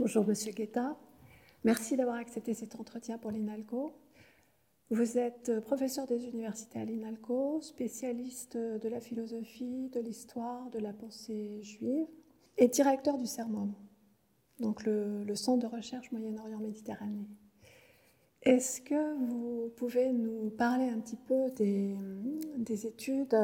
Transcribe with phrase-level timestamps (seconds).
[0.00, 0.96] Bonjour Monsieur Guetta.
[1.62, 3.92] Merci d'avoir accepté cet entretien pour l'INALCO.
[4.88, 10.94] Vous êtes professeur des universités à l'INALCO, spécialiste de la philosophie, de l'histoire, de la
[10.94, 12.06] pensée juive
[12.56, 13.74] et directeur du CERMOM,
[14.58, 17.28] donc le, Centre de recherche Moyen-Orient Méditerranée.
[18.40, 23.36] Est-ce que vous pouvez nous parler un petit peu des, études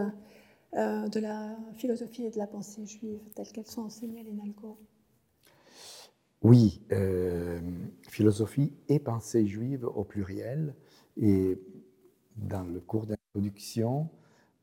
[0.73, 4.79] euh, de la philosophie et de la pensée juive telles qu'elles sont enseignées à l'INALCO?
[6.43, 7.59] Oui, euh,
[8.09, 10.75] philosophie et pensée juive au pluriel.
[11.17, 11.59] Et
[12.37, 14.11] dans le cours d'introduction,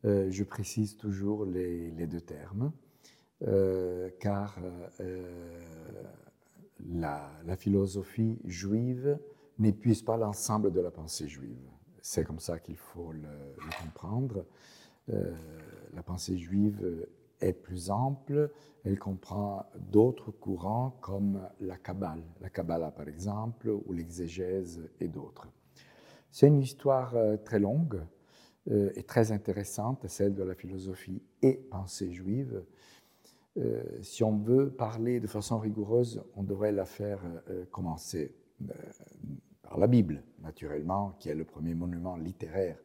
[0.06, 2.72] euh, je précise toujours les, deux termes,
[3.48, 4.60] euh, car
[6.86, 9.18] la, philosophie juive
[9.58, 11.70] n'épuise pas l'ensemble de la pensée juive.
[12.02, 13.30] C'est comme ça qu'il faut le,
[13.82, 14.46] comprendre.
[15.08, 17.08] la pensée juive
[17.44, 18.52] est plus ample,
[18.84, 25.48] elle comprend d'autres courants comme la Kabbale, la Kabbalah par exemple, ou l'exégèse et d'autres.
[26.34, 28.02] C'est une histoire euh, très longue
[28.72, 32.64] euh, et très intéressante, celle de la philosophie et pensée juive.
[33.58, 37.22] Euh, si on veut parler de façon rigoureuse, on devrait la faire
[37.70, 38.34] commencer
[39.62, 42.80] par la Bible, naturellement, qui est le premier monument littéraire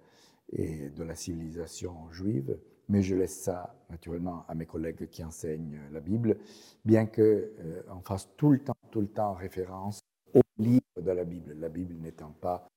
[0.52, 2.58] et de la civilisation juive.
[2.90, 6.38] Mais je laisse ça naturellement à mes collègues qui enseignent la Bible,
[6.84, 10.00] bien qu'on fasse tout le temps, tout le temps référence
[10.34, 12.68] au livre de la Bible, la Bible n'étant pas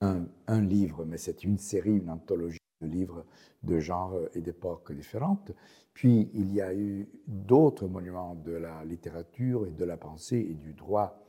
[0.00, 3.24] un, livre, mais c'est une série, une anthologie de livres
[3.62, 5.52] de genres et d'époques différentes.
[5.94, 10.54] Puis il y a eu d'autres monuments de la littérature et de la pensée et
[10.54, 11.26] du droit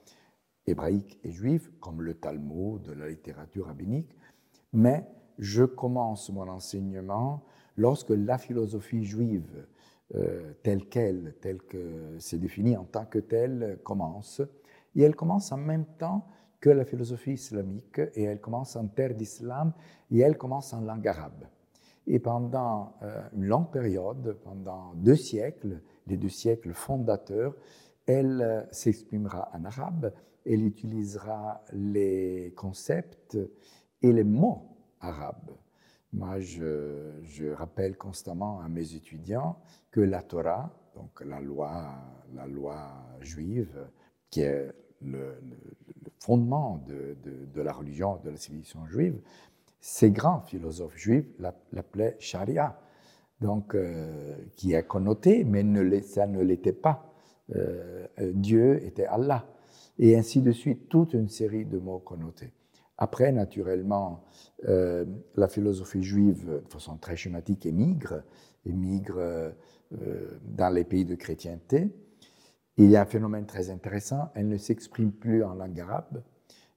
[0.66, 4.14] hébraïque et juif, comme le Talmud, de la littérature rabbinique.
[4.74, 5.08] Mais
[5.40, 7.46] je commence mon enseignement
[7.78, 9.66] lorsque la philosophie juive,
[10.16, 14.42] euh, telle qu'elle, telle que c'est défini en tant que telle, commence.
[14.96, 16.28] Et elle commence en même temps
[16.60, 19.74] que la philosophie islamique, et elle commence en terre d'islam,
[20.12, 21.46] et elle commence en langue arabe.
[22.08, 27.54] Et pendant euh, une longue période, pendant deux siècles, les deux siècles fondateurs,
[28.06, 30.14] elle euh, s'exprimera en arabe,
[30.46, 33.38] elle utilisera les concepts
[34.02, 35.52] et les mots arabes.
[36.14, 39.60] Moi, je, rappelle constamment à mes étudiants
[39.92, 41.94] que la Torah, donc la loi,
[42.34, 42.92] la loi
[43.22, 43.88] juive,
[44.30, 45.36] qui est le,
[46.20, 49.20] fondement de, la religion, de la civilisation juive,
[49.80, 51.28] ces grands philosophes juifs
[51.72, 52.80] l'appelaient Sharia,
[53.40, 57.14] donc, euh, qui est connoté, mais ça ne l'était pas.
[57.56, 59.46] Euh, Dieu était Allah.
[60.00, 62.52] Et ainsi de suite, toute une série de mots connotés.
[62.98, 64.24] Après, naturellement,
[64.68, 68.24] euh, la philosophie juive, de façon très schématique, émigre,
[68.66, 69.54] émigre
[70.44, 71.90] dans les pays de chrétienté.
[72.76, 76.22] Il y a un phénomène très intéressant, elle ne s'exprime plus en langue arabe,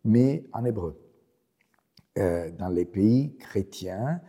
[0.05, 0.99] mais en hébreu.
[2.19, 4.21] Euh, dans les pays chrétiens,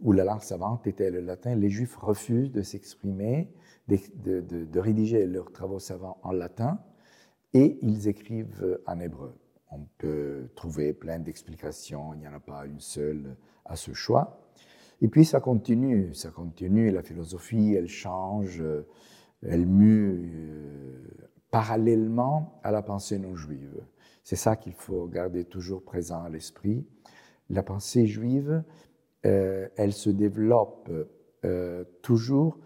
[0.00, 3.52] où la langue savante était le latin, les juifs refusent de s'exprimer,
[3.86, 6.80] de, rédiger leurs travaux savants en latin,
[7.54, 9.34] et ils écrivent en hébreu.
[9.70, 14.40] On peut trouver plein d'explications, il n'y en a pas une seule à ce choix.
[15.02, 18.62] Et puis ça continue, ça continue, la philosophie, elle change,
[19.42, 23.82] elle mue euh, parallèlement à la pensée non juive.
[24.22, 26.84] C'est ça qu'il faut garder toujours présent à l'esprit.
[27.48, 28.62] La pensée juive,
[29.26, 30.90] euh, elle se développe
[31.44, 32.58] euh, toujours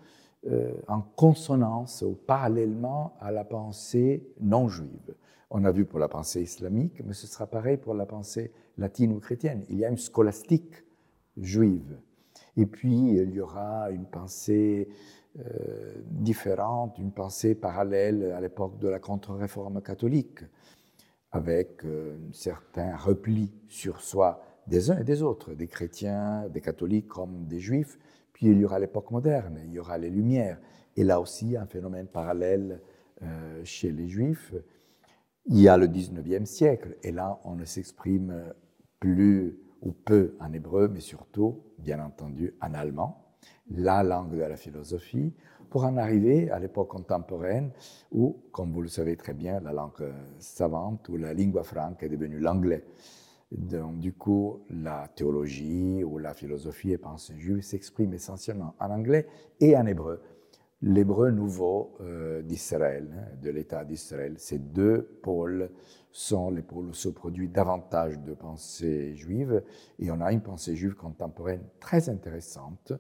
[0.89, 5.15] en consonance ou parallèlement à la pensée non juive.
[5.57, 9.13] On a vu pour la pensée islamique, mais ce sera pareil pour la pensée latine
[9.13, 9.65] ou chrétienne.
[9.69, 10.83] Il y a une scolastique
[11.37, 11.97] juive.
[12.57, 14.89] Et puis, il y aura une pensée
[15.39, 20.41] euh, différente, une pensée parallèle à l'époque de la contre-réforme catholique,
[21.31, 26.61] avec euh, un certain repli sur soi des uns et des autres, des chrétiens, des
[26.61, 27.97] catholiques comme des juifs.
[28.33, 30.59] Puis il y aura l'époque moderne, il y aura les Lumières.
[30.97, 32.81] Et là aussi, un phénomène parallèle
[33.23, 34.53] euh, chez les juifs.
[35.47, 38.55] Il y a le 19e siècle, et là, on ne s'exprime
[38.99, 43.21] plus ou peu en hébreu, mais surtout, bien entendu, en allemand
[43.71, 45.35] la langue de la philosophie,
[45.69, 47.73] pour en arriver à l'époque contemporaine
[48.13, 52.09] où, comme vous le savez très bien, la langue savante ou la lingua franca est
[52.09, 52.85] devenue l'anglais.
[53.51, 59.27] Donc, du coup, la théologie ou la philosophie et pensée juive s'expriment essentiellement en anglais
[59.61, 60.23] et en hébreu.
[60.85, 64.35] L'hébreu nouveau euh, d'Israël, hein, de l'État d'Israël.
[64.37, 65.71] Ces deux pôles
[66.13, 69.63] sont les pôles où se produit davantage de pensée juive,
[69.99, 72.93] et on a une pensée juive contemporaine très intéressante,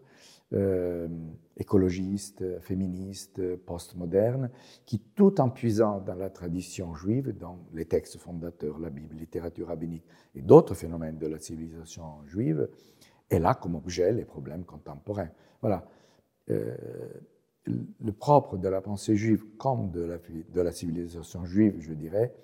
[0.55, 1.09] euh,
[1.57, 4.51] écologiste, féministe, postmoderne,
[4.87, 9.69] qui, tout en puisant dans la tradition juive, dans les textes fondateurs, la Bible, littérature
[9.69, 12.69] rabbinique et d'autres phénomènes de la civilisation juive,
[13.29, 15.31] elle a comme objet les problèmes contemporains.
[15.61, 15.87] Voilà.
[16.51, 16.77] Euh,
[17.67, 22.35] le propre de la pensée juive comme de la, civilisation juive, je dirais,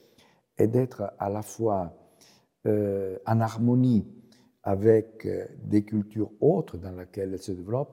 [0.56, 1.94] est d'être à la fois
[2.66, 4.06] euh, en harmonie
[4.62, 7.92] avec euh, des cultures autres dans lesquelles elle se développe.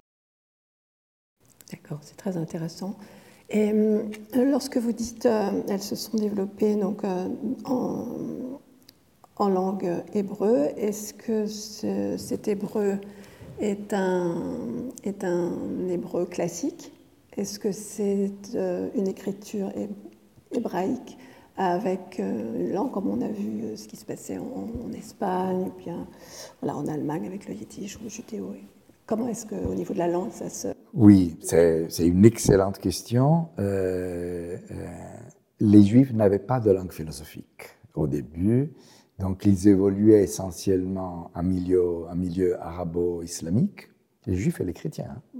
[1.71, 2.97] D'accord, c'est très intéressant.
[3.49, 4.03] Et euh,
[4.35, 7.03] lorsque vous dites elles se sont développées donc,
[7.65, 8.59] en,
[9.49, 12.99] langue hébreu, est-ce que cet hébreu
[13.59, 14.89] est un
[15.87, 16.91] hébreu classique?
[17.37, 19.71] Est-ce que c'est euh, une écriture
[20.51, 21.17] hébraïque
[21.55, 25.67] avec euh, une langue, comme on a vu euh, ce qui se passait en, Espagne,
[25.67, 26.07] et bien
[26.61, 28.55] voilà, en Allemagne avec le yiddish ou le judéo
[29.05, 30.67] Comment est-ce qu'au niveau de la langue, ça se...
[30.93, 33.47] Oui, c'est une excellente question.
[35.59, 38.73] les Juifs n'avaient pas de langue philosophique au début,
[39.19, 43.89] donc ils évoluaient essentiellement en milieu, milieu arabo-islamique,
[44.25, 45.15] les Juifs et les chrétiens.
[45.15, 45.39] Hein.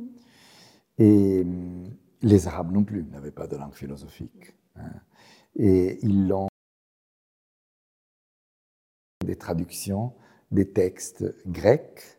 [0.98, 1.90] Et hum,
[2.22, 4.56] les Arabes non plus n'avaient pas de langue philosophique.
[4.76, 4.92] Hein.
[5.56, 6.48] Et ils l'ont
[9.26, 10.14] des traductions
[10.52, 12.18] des textes grecs,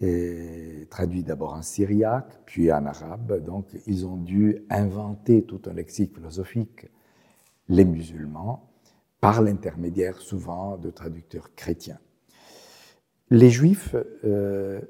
[0.00, 3.44] et traduits d'abord en syriaque, puis en arabe.
[3.44, 6.86] Donc, ils ont dû inventer tout un lexique philosophique,
[7.68, 8.68] les musulmans,
[9.20, 12.00] par l'intermédiaire souvent de traducteurs chrétiens.
[13.30, 13.94] Les juifs
[14.24, 14.80] euh,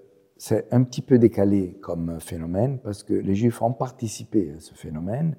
[0.44, 4.74] c'est un petit peu décalé comme phénomène parce que les Juifs ont participé à ce
[4.74, 5.36] phénomène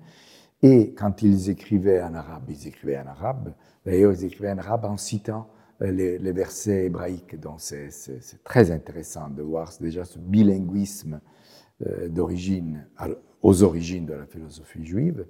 [0.61, 3.53] et quand ils écrivaient en arabe, ils écrivaient en arabe.
[3.85, 5.49] D'ailleurs, ils écrivaient en arabe en citant
[5.81, 7.37] euh, les, versets hébraïques.
[7.37, 7.89] Donc, c'est
[8.45, 11.19] très intéressant de voir déjà ce bilinguisme
[11.85, 12.87] euh, d'origine,
[13.41, 15.27] aux origines de la philosophie juive.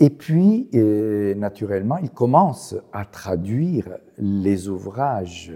[0.00, 5.52] Et puis, euh, naturellement, ils commencent à traduire les ouvrages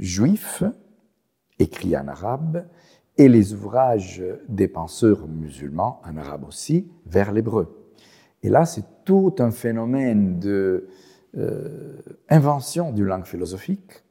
[0.00, 0.64] juifs
[1.58, 2.66] écrits en arabe,
[3.18, 7.86] et les ouvrages des penseurs musulmans, en arabe aussi, vers l'hébreu.
[8.42, 10.88] Et là, c'est tout un phénomène de
[11.36, 14.04] euh, invention d'une langue philosophique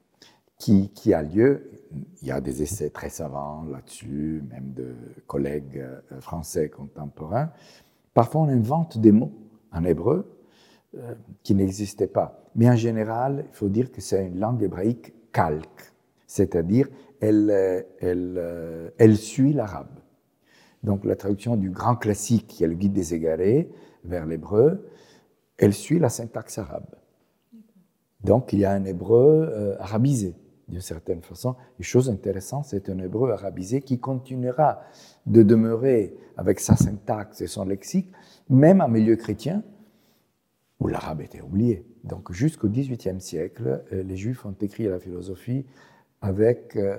[0.57, 1.71] qui, qui, a lieu.
[2.21, 4.95] Il y a des essais très savants là-dessus, même de
[5.27, 7.51] collègues euh, français contemporains.
[8.13, 9.33] Parfois, on invente des mots
[9.71, 10.38] en hébreu
[10.97, 11.13] euh,
[11.44, 12.44] qui n'existaient pas.
[12.56, 15.94] Mais en général, il faut dire que c'est une langue hébraïque calque,
[16.25, 16.88] c'est-à-dire
[17.22, 20.00] elle, elle, euh, elle suit l'arabe.
[20.84, 23.70] Donc la traduction du grand classique, qui est le guide des égarés,
[24.04, 24.88] vers l'hébreu,
[25.58, 26.96] elle suit la syntaxe arabe.
[28.24, 30.36] Donc il y a un hébreu euh, arabisé,
[30.68, 31.56] d'une certaine façon.
[31.80, 34.82] Et chose intéressante, c'est un hébreu arabisé qui continuera
[35.26, 38.12] de demeurer avec sa syntaxe et son lexique,
[38.50, 39.64] même en milieu chrétien,
[40.80, 41.86] où l'arabe était oublié.
[42.04, 45.66] Donc jusqu'au XVIIIe siècle, euh, les Juifs ont écrit la philosophie
[46.25, 46.98] avec euh,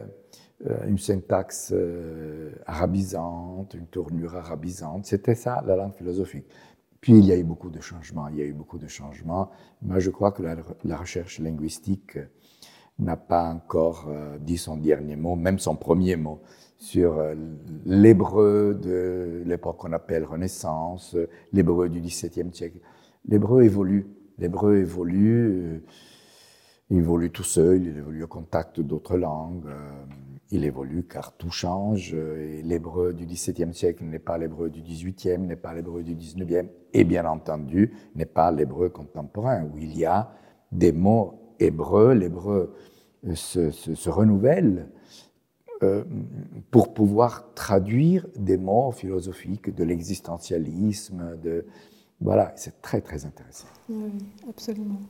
[0.66, 5.04] euh, une syntaxe euh, arabisante, une tournure arabisante.
[5.04, 6.46] C'était ça la langue philosophique.
[7.00, 9.50] Puis il y a eu beaucoup de changements, il y a eu beaucoup de changements.
[9.82, 12.18] Moi, je crois que la, recherche linguistique
[12.98, 16.40] n'a pas encore dit son dernier mot, même son premier mot,
[16.78, 17.22] sur
[17.84, 21.14] l'hébreu de l'époque qu'on appelle Renaissance,
[21.52, 22.78] l'hébreu du XVIIe siècle.
[23.28, 24.08] L'hébreu évolue,
[24.38, 25.84] l'hébreu évolue.
[26.90, 30.04] Il évolue tout seul, il évolue au contact d'autres langues, euh,
[30.50, 32.14] il évolue car tout change.
[32.14, 36.68] Et l'hébreu du XVIIe siècle n'est pas l'hébreu du XVIIIe, n'est pas l'hébreu du XIXe,
[36.92, 40.30] et bien entendu n'est pas l'hébreu contemporain, où il y a
[40.70, 42.72] des mots hébreux, l'hébreu
[43.26, 44.88] euh, se, renouvelle
[45.82, 46.04] euh,
[46.70, 51.66] pour pouvoir traduire des mots philosophiques, de l'existentialisme, de...
[52.20, 53.66] Voilà, c'est très très intéressant.
[53.90, 54.12] Oui,
[54.48, 55.00] absolument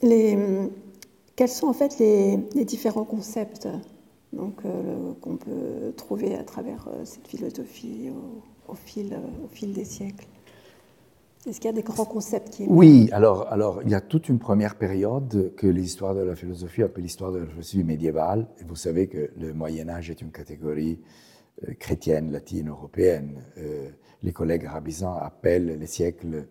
[0.00, 3.68] quels sont en fait les, différents concepts
[4.32, 8.10] donc, euh, qu'on peut trouver à travers euh, cette philosophie
[8.68, 10.26] au, fil, au fil des siècles?
[11.46, 12.66] Est-ce qu'il y a des grands concepts qui...
[12.68, 17.04] Oui, alors, il y a toute une première période que l'histoire de la philosophie appelle
[17.04, 18.46] l'histoire de la philosophie médiévale.
[18.60, 21.00] Et vous savez que le Moyen Âge est une catégorie
[21.66, 23.42] euh, chrétienne, latine, européenne.
[24.22, 26.46] les collègues arabisants appellent les siècles,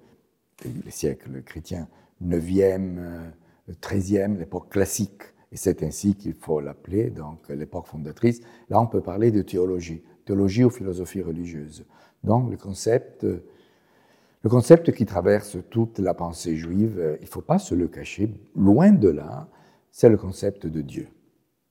[0.65, 1.87] les siècles chrétiens
[2.25, 3.31] 9e,
[3.73, 5.21] 13e, l'époque classique.
[5.51, 8.41] Et c'est ainsi qu'il faut l'appeler, donc l'époque fondatrice.
[8.69, 10.03] Là, on peut parler de théologie.
[10.25, 11.85] théologie ou philosophie religieuse.
[12.23, 17.57] Donc le concept, le concept qui traverse toute la pensée juive, il ne faut pas
[17.57, 19.47] se le cacher, loin de là,
[19.91, 21.07] c'est le concept de Dieu.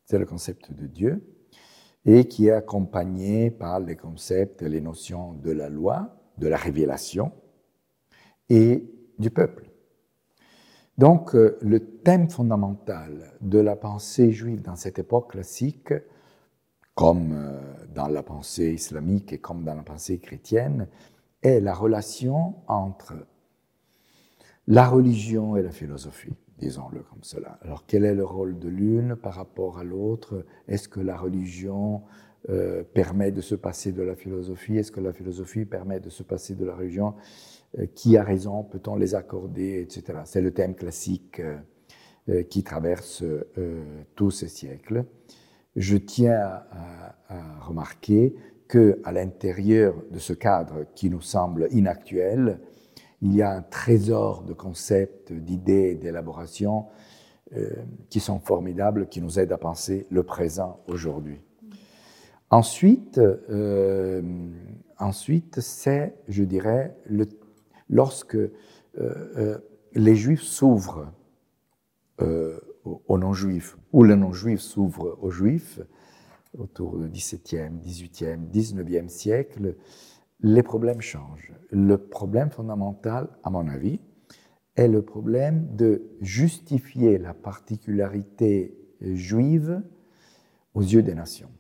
[0.05, 1.23] C'est le concept de Dieu
[2.05, 7.33] et qui est accompagné par les concepts, les notions de la loi, de la révélation
[8.49, 8.85] et
[9.19, 9.68] du peuple.
[10.99, 15.95] Donc, euh, le thème fondamental de la pensée juive dans cette époque classique,
[16.97, 17.61] comme euh,
[17.95, 20.89] dans la pensée islamique et comme dans la pensée chrétienne,
[21.43, 23.15] est la relation entre
[24.67, 27.61] la religion et la philosophie, disons-le comme cela.
[27.63, 30.45] Alors, quel est le rôle de l'une par rapport à l'autre?
[30.67, 32.03] Est-ce que la religion
[32.51, 34.77] euh, permet de se passer de la philosophie?
[34.77, 37.15] Est-ce que la philosophie permet de se passer de la religion?
[37.87, 40.21] Qui a raison, peut-on les accorder, etc.
[40.25, 41.57] C'est le thème classique euh,
[42.29, 43.25] euh, qui traverse
[44.15, 45.05] tous ces siècles.
[45.77, 47.15] Je tiens à,
[47.61, 48.35] remarquer
[48.67, 52.61] que à l'intérieur de ce cadre qui nous semble inactuel,
[53.23, 56.87] il y a un trésor de concepts, d'idées, d'élaborations
[58.11, 61.41] qui sont formidables, qui nous aident à penser le présent aujourd'hui.
[62.51, 63.21] Ensuite,
[64.99, 67.27] ensuite c'est, je dirais, le
[67.89, 68.51] lorsque euh,
[68.97, 69.59] euh,
[69.95, 71.13] les juifs s'ouvrent
[72.21, 75.81] euh, aux non-juifs, ou les non-juifs s'ouvrent aux juifs,
[76.57, 79.77] autour du XVIIe, XVIIIe, XIXe siècle,
[80.41, 81.53] les problèmes changent.
[81.71, 84.01] Le problème fondamental, à mon avis,
[84.77, 89.83] est le problème de justifier la particularité juive
[90.75, 91.51] aux yeux des nations.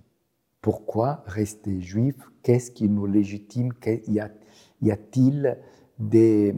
[0.60, 2.16] Pourquoi rester juif?
[2.42, 3.72] Qu'est-ce qui nous légitime?
[4.10, 4.20] Y
[4.90, 5.58] a-t-il
[5.98, 6.54] des,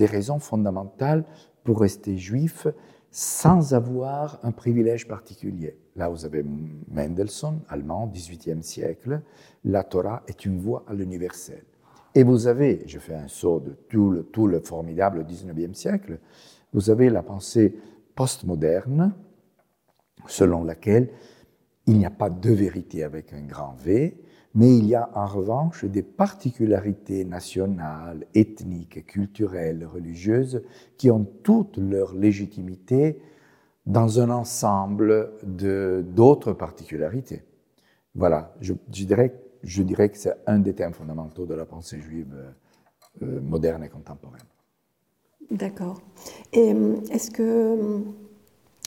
[0.00, 1.24] raisons fondamentales
[1.64, 2.66] pour rester juif
[3.10, 5.78] sans avoir un privilège particulier.
[5.96, 6.44] Là, vous avez
[6.90, 9.22] Mendelssohn, allemand, 18e siècle,
[9.64, 11.64] la Torah est une voie à l'universel.
[12.14, 16.18] Et vous avez, je fais un saut de tout le, tout le formidable 19e siècle,
[16.72, 17.74] vous avez la pensée
[18.14, 19.14] postmoderne,
[20.26, 21.10] selon laquelle
[21.86, 24.20] il n'y a pas de vérité avec un grand V,
[24.58, 30.64] mais il y a en revanche des particularités nationales, ethniques, culturelles, religieuses
[30.96, 33.22] qui ont toute leur légitimité
[33.86, 37.44] dans un ensemble d'autres particularités.
[38.16, 42.34] Voilà, je, dirais, je dirais que c'est un des thèmes fondamentaux de la pensée juive
[43.22, 44.42] euh, moderne et contemporaine.
[45.52, 46.00] D'accord.
[46.52, 48.02] Et euh, est-ce que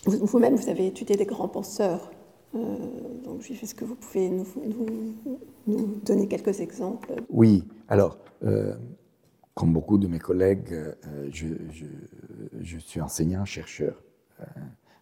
[0.05, 2.11] vous-même, vous avez étudié des grands penseurs?
[2.55, 2.75] Euh,
[3.23, 4.45] donc, est-ce que vous pouvez nous,
[6.03, 8.75] donner quelques exemples Oui, alors, euh,
[9.53, 11.47] comme beaucoup de mes collègues, euh, je,
[12.59, 14.01] je, suis enseignant-chercheur.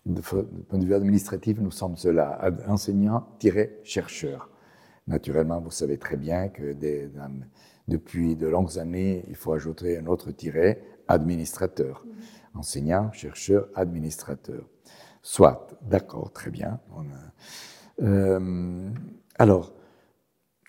[0.05, 4.49] De, point de vue administratif, nous sommes cela, enseignant-chercheur.
[5.07, 6.75] Naturellement, vous savez très bien que
[7.87, 12.05] depuis de longues années, il faut ajouter un autre tiret, administrateur.
[12.05, 12.59] Mm-hmm.
[12.59, 14.67] Enseignant, chercheur, administrateur.
[15.21, 16.79] Soit, d'accord, très bien.
[18.01, 18.89] Euh,
[19.37, 19.73] alors,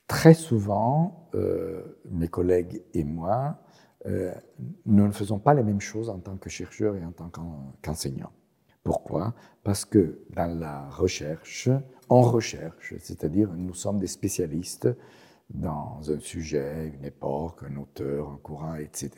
[0.07, 3.59] très souvent, euh, mes collègues et moi,
[4.07, 4.33] euh,
[4.87, 7.31] nous ne faisons pas les mêmes choses en tant que chercheurs et en tant
[7.83, 8.33] qu'enseignants.
[8.83, 9.35] Pourquoi?
[9.63, 11.69] Parce que dans la recherche,
[12.09, 14.89] on recherche, c'est-à-dire nous sommes des spécialistes
[15.51, 19.11] dans un sujet, une époque, un auteur, un courant, etc.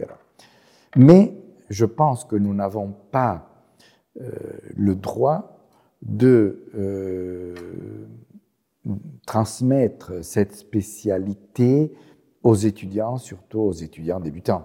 [0.96, 1.34] Mais
[1.70, 3.51] je pense que nous n'avons pas
[4.16, 5.52] le droit
[6.02, 7.54] de euh,
[9.26, 11.92] transmettre cette spécialité
[12.42, 14.64] aux étudiants, surtout aux étudiants débutants.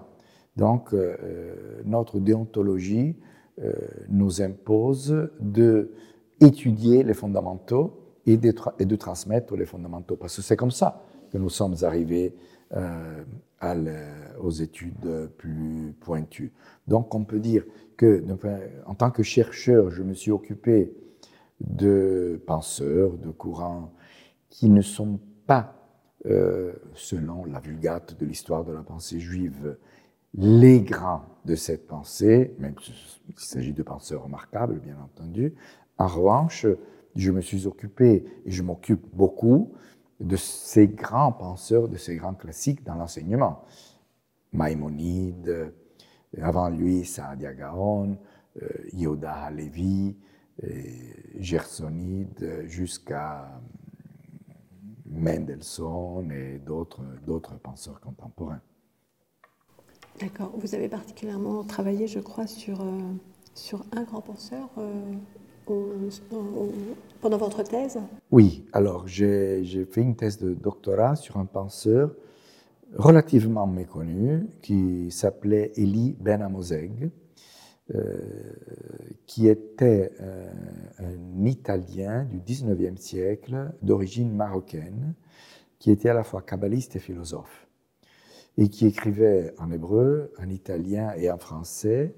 [0.56, 3.16] Donc, euh, notre déontologie
[4.08, 5.90] nous impose de
[6.40, 11.02] étudier les fondamentaux et de, transmettre les fondamentaux, parce que c'est comme ça
[11.32, 12.36] que nous sommes arrivés
[14.40, 16.52] aux études plus pointues.
[16.86, 17.64] Donc, on peut dire
[18.04, 20.92] en tant que chercheur, je me suis occupé
[21.60, 23.92] de penseurs, de courants
[24.48, 25.74] qui ne sont pas,
[26.26, 29.76] euh, selon la vulgate de l'histoire de la pensée juive,
[30.34, 32.94] les grands de cette pensée, même s'il
[33.36, 35.54] s'agit de penseurs remarquables, bien entendu.
[35.96, 36.66] En revanche,
[37.16, 39.72] je me suis occupé, et je m'occupe beaucoup,
[40.20, 43.64] de ces grands penseurs, de ces grands classiques dans l'enseignement.
[44.52, 45.72] Maïmonide,
[46.40, 48.18] avant lui, Saadia Gaon,
[48.62, 50.16] euh, Yehuda Halevi,
[51.38, 53.60] Gersonide, jusqu'à
[55.06, 58.60] Mendelssohn et d'autres penseurs contemporains.
[60.20, 60.52] D'accord.
[60.58, 62.98] Vous avez particulièrement travaillé, je crois, sur, euh,
[63.54, 65.14] sur un grand penseur, euh,
[67.20, 67.98] pendant votre thèse?
[68.30, 72.16] Oui, alors j'ai fait une thèse de doctorat sur un penseur
[72.96, 77.10] relativement méconnu qui s'appelait Elie Ben Amozeg,
[77.94, 78.52] euh,
[79.26, 80.52] qui était euh,
[80.98, 85.14] un Italien du 19e siècle d'origine marocaine,
[85.78, 87.66] qui était à la fois kabbaliste et philosophe,
[88.58, 92.14] et qui écrivait en hébreu, en italien et en français.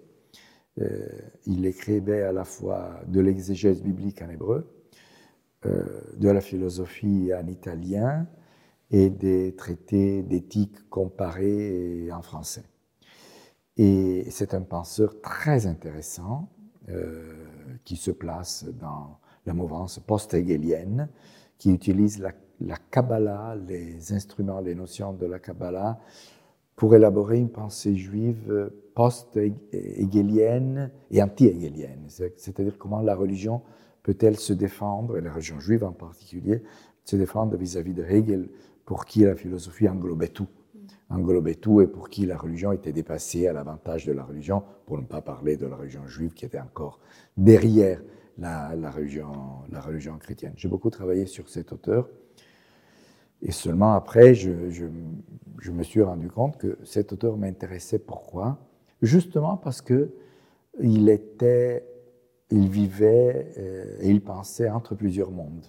[0.80, 1.06] Euh,
[1.46, 4.66] il écrivait à la fois de l'exégèse biblique en hébreu,
[5.62, 8.26] de la philosophie en italien,
[8.90, 12.64] et des traités d'éthique comparés en français.
[13.76, 16.48] Et c'est un penseur très intéressant
[16.88, 17.34] euh,
[17.84, 21.08] qui se place dans la mouvance post-hegelienne,
[21.56, 26.00] qui utilise la, la, Kabbalah, les instruments, les notions de la Kabbalah,
[26.74, 32.06] pour élaborer une pensée juive post-hegelienne et anti-hegelienne.
[32.08, 33.62] C'est-à-dire comment la religion
[34.02, 36.62] peut-elle se défendre, et la religion juive en particulier,
[37.04, 38.48] se défendre vis-à-vis de Hegel
[38.84, 40.48] pour qui la philosophie englobait tout.
[41.08, 44.98] Englobait tout et pour qui la religion était dépassée à l'avantage de la religion, pour
[44.98, 47.00] ne pas parler de la religion juive qui était encore
[47.36, 48.00] derrière
[48.38, 49.32] la, religion,
[49.70, 50.52] la religion chrétienne.
[50.56, 52.08] J'ai beaucoup travaillé sur cet auteur.
[53.42, 57.98] Et seulement après, je, je, me suis rendu compte que cet auteur m'intéressait.
[57.98, 58.58] Pourquoi?
[59.02, 60.14] Justement parce que
[60.78, 61.86] il était,
[62.50, 65.66] il vivait euh, et il pensait entre plusieurs mondes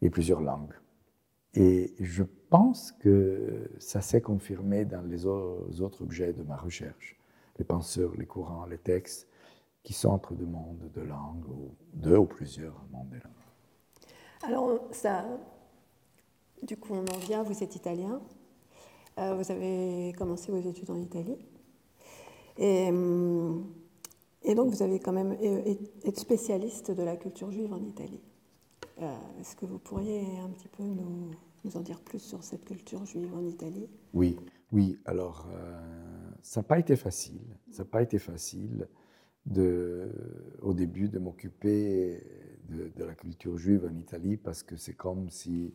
[0.00, 0.74] et plusieurs langues.
[1.54, 7.16] Et je pense que ça s'est confirmé dans les autres objets de ma recherche,
[7.58, 9.28] les penseurs, les courants, les textes,
[9.82, 13.32] qui sont entre deux mondes de langue, ou deux ou plusieurs mondes de langue.
[14.42, 15.24] Alors, ça,
[16.62, 18.20] du coup, on en vient, vous êtes italien,
[19.18, 21.38] euh, vous avez commencé vos études en Italie,
[22.58, 23.72] et, hum,
[24.42, 28.20] et donc vous avez quand même été spécialiste de la culture juive en Italie.
[29.00, 31.30] Euh, est-ce que vous pourriez un petit peu nous,
[31.74, 33.88] en dire plus sur cette culture juive en Italie?
[34.12, 34.36] Oui,
[34.72, 34.98] oui.
[35.04, 37.42] Alors, euh, ça n'a pas été facile.
[37.70, 38.88] Ça n'a pas été facile
[40.60, 42.22] au début de m'occuper
[42.68, 45.72] de, la culture juive en Italie parce que c'est comme si,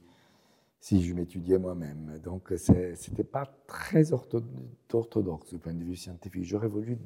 [0.79, 2.19] si je m'étudiais moi-même.
[2.23, 6.43] Donc, ce n'était pas très orthodoxe du point de vue scientifique.
[6.43, 6.97] J'aurais voulu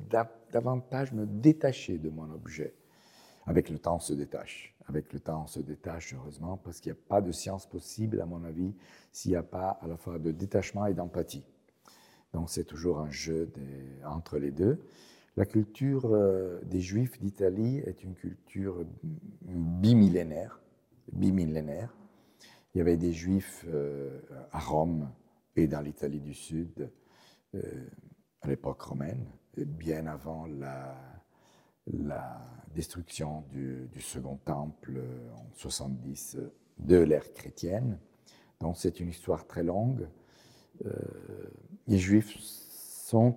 [0.51, 2.73] davantage me détacher de mon objet.
[3.47, 4.75] Avec le temps, on se détache.
[4.87, 8.21] Avec le temps, on se détache, heureusement, parce qu'il n'y a pas de science possible,
[8.21, 8.75] à mon avis,
[9.11, 11.45] s'il n'y a pas à la fois de détachement et d'empathie.
[12.33, 13.49] Donc c'est toujours un jeu
[14.05, 14.79] entre les deux.
[15.37, 18.83] La culture euh, des Juifs d'Italie est une culture
[19.41, 20.59] bimillénaire.
[21.11, 21.95] bimillénaire.
[22.73, 24.19] Il y avait des Juifs euh,
[24.51, 25.09] à Rome
[25.55, 26.91] et dans l'Italie du Sud
[27.55, 27.61] euh,
[28.41, 30.95] à l'époque romaine, bien avant la,
[31.87, 32.41] la
[32.77, 35.01] destruction du, Second Temple
[35.35, 36.37] en 70
[36.77, 37.97] de l'ère chrétienne.
[38.61, 40.07] Donc c'est une histoire très longue.
[40.85, 40.91] Euh,
[41.87, 43.35] les Juifs sont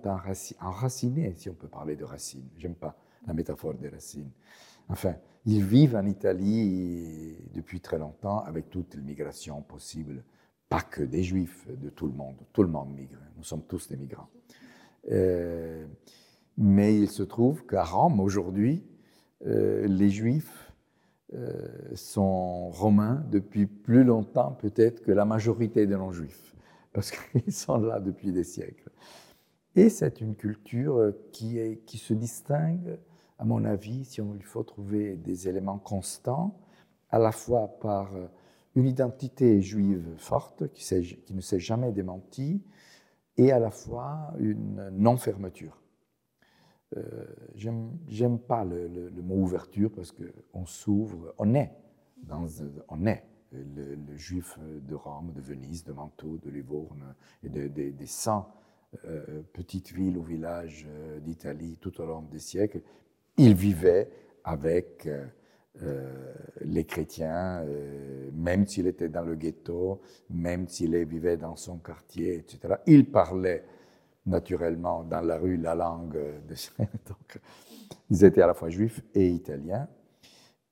[0.59, 2.47] enracinés, si on peut parler de racines.
[2.55, 4.29] J'aime pas la métaphore des racines.
[4.89, 10.23] Enfin, ils vivent en Italie depuis très longtemps avec toutes les migrations possibles.
[10.69, 12.37] Pas que des Juifs, de tout le monde.
[12.53, 13.17] Tout le monde migre.
[13.37, 14.29] Nous sommes tous des migrants.
[15.09, 15.87] Euh,
[16.57, 18.83] mais il se trouve qu'à Rome, aujourd'hui,
[19.45, 20.71] euh, les Juifs
[21.33, 26.55] euh, sont romains depuis plus longtemps peut-être que la majorité des non-juifs,
[26.93, 28.89] parce qu'ils sont là depuis des siècles.
[29.75, 32.99] Et c'est une culture qui, est, qui se distingue,
[33.39, 36.59] à mon avis, si on, il faut trouver des éléments constants,
[37.09, 38.11] à la fois par
[38.75, 42.61] une identité juive forte qui ne s'est jamais démentie,
[43.37, 45.80] et à la fois une non-fermeture.
[46.97, 47.25] Euh,
[47.55, 51.71] j'aime pas le, mot ouverture parce qu'on s'ouvre, on est,
[52.23, 52.45] dans,
[52.89, 53.23] on est
[53.53, 58.47] le, juif de Rome, de Venise, de Mantoue, de Livourne et de, des 100
[59.05, 62.81] euh, petites villes ou villages euh, d'Italie tout au long des siècles.
[63.37, 64.09] Il vivait
[64.43, 65.07] avec
[66.61, 67.63] les chrétiens,
[68.33, 72.75] même s'il était dans le ghetto, même s'il vivait dans son quartier, etc.
[72.87, 73.63] Il parlait
[74.25, 76.55] naturellement dans la rue la langue de
[77.07, 77.39] Donc,
[78.09, 79.87] ils étaient à la fois juifs et italiens.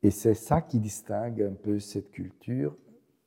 [0.02, 2.76] Et c'est ça qui distingue un peu cette culture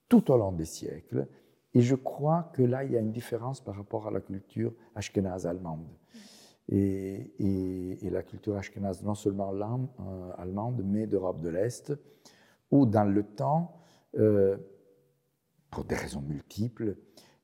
[0.08, 1.26] tout au long des siècles.
[1.74, 4.72] Et je crois que là, il y a une différence par rapport à la culture
[4.94, 5.86] ashkénaze allemande.
[6.68, 11.92] Et, et, la culture ashkénaze, non seulement euh, allemande, mais d'Europe de l'Est,
[12.70, 13.80] où dans le temps,
[14.16, 14.56] euh,
[15.70, 16.96] pour des raisons multiples,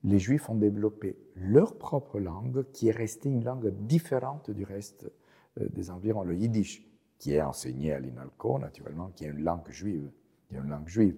[0.05, 5.11] les Juifs ont développé leur propre langue, qui est restée une langue différente du reste
[5.61, 6.87] euh, des environs, le yiddish,
[7.19, 10.11] qui est enseignée à l'INALCO, naturellement, qui est une langue juive.
[10.51, 11.17] Une langue juive.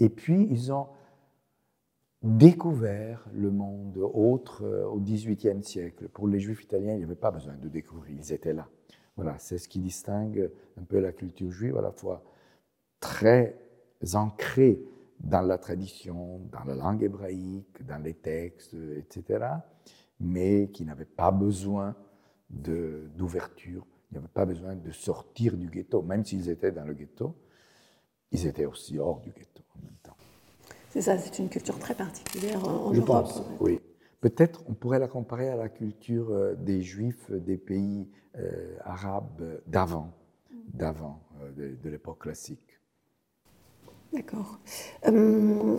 [0.00, 0.88] Et puis, ils ont
[2.22, 6.08] découvert le monde autre euh, au XVIIIe siècle.
[6.08, 8.68] Pour les juifs italiens, il n'y avait pas besoin de découvrir, ils étaient là.
[9.16, 12.24] Voilà, c'est ce qui distingue un peu la culture juive, à la fois
[12.98, 13.56] très
[14.14, 14.82] ancrée
[15.20, 19.46] dans la tradition, dans la langue hébraïque, dans les textes, etc.,
[20.20, 21.94] mais qui n'avait pas besoin
[22.50, 26.94] d'ouverture, il n'y avait pas besoin de sortir du ghetto, même s'ils étaient dans le
[26.94, 27.34] ghetto,
[28.30, 30.16] ils étaient aussi hors du ghetto en même temps.
[30.90, 33.06] C'est ça, c'est une culture très particulière en Je Europe.
[33.24, 33.80] pense, oui.
[34.20, 39.60] Peut-être on pourrait la comparer à la culture euh, des juifs des pays euh, arabes
[39.66, 40.12] d'avant,
[40.72, 42.73] d'avant, euh, de, de l'époque classique.
[44.14, 44.58] D'accord.
[45.08, 45.76] Euh,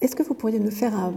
[0.00, 1.14] Est-ce que vous pourriez nous faire un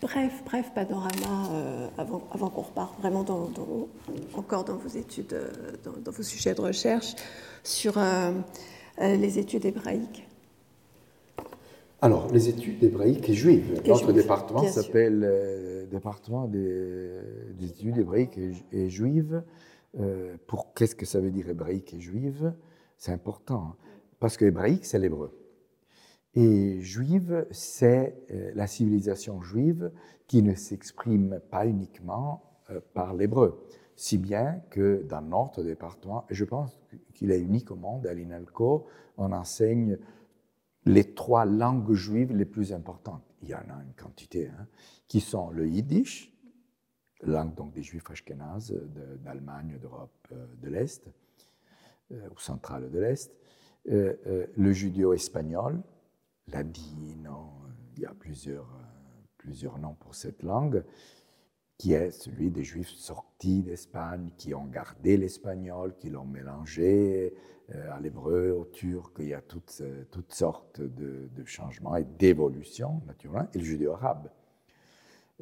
[0.00, 3.88] bref, bref panorama euh, avant, avant qu'on reparte vraiment dans, dans-
[4.34, 5.50] encore dans vos études, euh,
[5.84, 7.14] dans, dans vos sujets de recherche
[7.62, 8.32] sur euh,
[8.98, 10.26] les études hébraïques?
[12.00, 13.80] Alors, les études hébraïques et juives.
[13.84, 17.08] Et Notre département s'appelle euh, département des,
[17.56, 19.42] des études hébraïques et, et juives.
[20.46, 22.54] Pour qu'est-ce que ça veut dire hébraïque et juive?
[22.96, 23.76] C'est important hein,
[24.18, 25.30] parce que hébraïque c'est l'hébreu
[26.34, 29.92] et juive c'est euh, la civilisation juive
[30.26, 33.66] qui ne s'exprime pas uniquement euh, par l'hébreu,
[33.96, 36.80] si bien que dans notre département, et je pense
[37.14, 38.86] qu'il est unique au monde, à l'INALCO,
[39.18, 39.98] on enseigne
[40.86, 43.22] les trois langues juives les plus importantes.
[43.42, 44.66] Il y en a une quantité, hein,
[45.08, 46.32] qui sont le yiddish,
[47.20, 48.74] langue donc des juifs ashkénazes
[49.22, 51.08] d'Allemagne, d'Europe euh, de l'Est,
[52.10, 53.32] ou centrale de l'Est,
[53.86, 55.82] le judéo-espagnol,
[56.48, 57.52] ladino,
[57.96, 60.84] il y a plusieurs, euh, plusieurs noms pour cette langue,
[61.78, 67.34] qui est celui des juifs sortis d'Espagne, qui ont gardé l'espagnol, qui l'ont mélangé
[67.74, 71.96] euh, à l'hébreu, au turc, il y a toutes, euh, toutes sortes de, de changements
[71.96, 74.30] et d'évolutions, naturellement, et le judéo-arabe.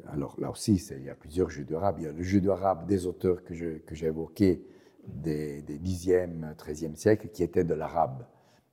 [0.07, 1.97] Alors là aussi, il y a plusieurs judéo-arabes.
[1.99, 4.65] Il y a le judéo-arabe des auteurs que j'ai évoqués
[5.07, 8.25] des, des 10e, 13e siècles, qui étaient de l'arabe,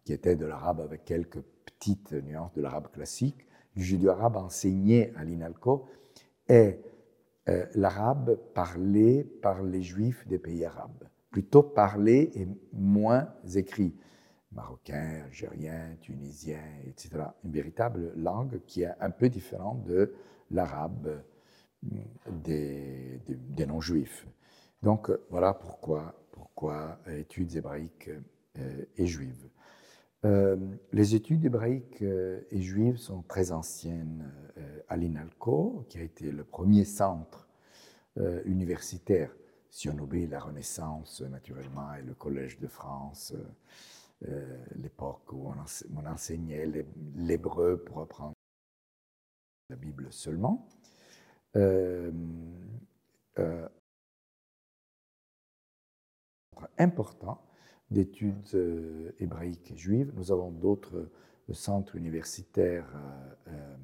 [0.04, 1.42] qui étaient de l'arabe avec quelques
[1.78, 3.46] petites nuances de l'arabe classique.
[3.76, 5.86] Le judéo-arabe enseigné à l'INALCO
[6.48, 6.80] est
[7.48, 13.94] euh, l'arabe parlé par les juifs des pays arabes, plutôt parlé et moins écrit.
[14.52, 17.10] Marocain, algérien, tunisien, etc.
[17.44, 20.14] Une véritable langue qui est un peu différente de
[20.50, 21.22] l'arabe
[21.84, 24.26] euh, des, non-juifs.
[24.82, 28.10] Donc voilà pourquoi, études hébraïques
[28.58, 29.48] euh, et juives.
[30.24, 30.56] Euh,
[30.92, 36.30] les études hébraïques euh, et juives sont très anciennes euh, à l'INALCO, qui a été
[36.32, 37.46] le premier centre
[38.46, 39.32] universitaire,
[39.70, 43.32] si on oublie la Renaissance naturellement et le Collège de France,
[44.74, 48.34] l'époque où on, ense- on enseignait l'hé- l'hébreu pour apprendre
[49.70, 50.66] la Bible seulement.
[56.76, 57.40] Important
[57.90, 60.12] d'études euh, hébraïques et juives.
[60.16, 62.86] Nous avons d'autres euh, centres universitaires
[63.48, 63.76] euh,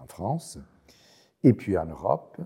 [0.00, 0.58] en France,
[1.44, 2.38] et puis en Europe.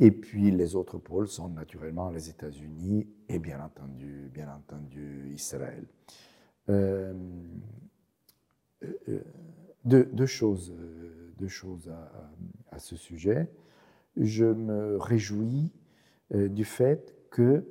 [0.00, 5.86] Et puis les autres pôles sont naturellement les États-Unis et bien entendu, bien entendu Israël.
[9.84, 10.74] Deux, choses,
[11.38, 11.92] deux choses
[12.70, 13.48] à, ce sujet.
[14.16, 15.72] Je me réjouis
[16.34, 17.64] du fait que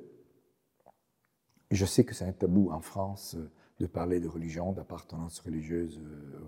[1.74, 6.00] je sais que c'est un tabou en France euh, de parler de religion, d'appartenance religieuse
[6.00, 6.38] euh,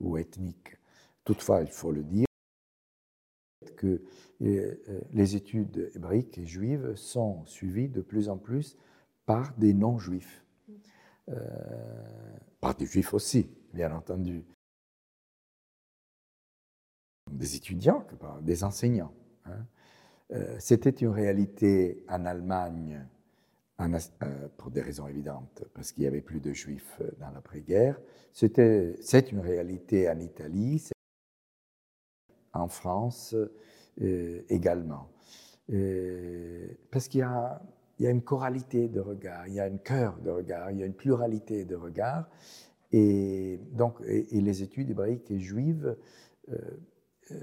[0.00, 0.76] ou, ethnique.
[1.24, 2.26] Toutefois, il faut le dire
[3.76, 4.02] que
[4.42, 4.74] euh,
[5.12, 8.76] les études hébraïques et juives sont suivies de plus en plus
[9.26, 10.44] par des non-juifs.
[12.60, 14.46] Par des juifs aussi, bien entendu.
[17.30, 18.06] Des étudiants,
[18.40, 19.12] des enseignants.
[19.44, 19.66] hein.
[20.58, 23.06] C'était une réalité en Allemagne
[24.56, 28.00] pour des raisons évidentes, parce qu'il n'y avait plus de juifs euh, dans l'après-guerre.
[28.32, 30.90] C'est une réalité en Italie,
[32.52, 33.34] en France
[34.00, 35.08] euh, également.
[35.72, 37.60] Euh, parce qu'il y a,
[37.98, 40.94] une choralité de regards, il y a un cœur de regards, il y a une
[40.94, 42.28] pluralité de regards.
[42.92, 45.96] Et, donc, les études hébraïques et juives,
[46.50, 46.56] euh,
[47.32, 47.40] euh,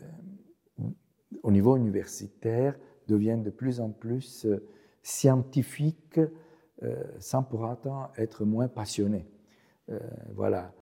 [1.44, 4.48] au niveau universitaire, deviennent de plus en plus
[5.06, 6.20] scientifiques
[6.82, 9.28] euh, sans pour autant être moins passionnés.
[9.90, 10.00] Euh,
[10.34, 10.74] voilà.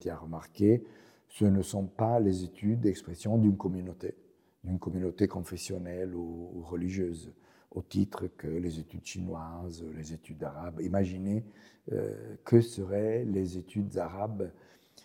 [0.00, 0.82] Tu as remarqué,
[1.28, 4.16] ce ne sont pas les études d'expression d'une communauté.
[4.64, 7.34] d'une communauté confessionnelle ou, religieuse,
[7.70, 10.80] au titre que les études chinoises, les études arabes.
[10.80, 11.44] Imaginez
[11.92, 14.50] euh, que seraient les études arabes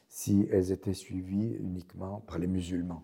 [0.08, 3.04] si elles étaient suivies uniquement par les musulmans.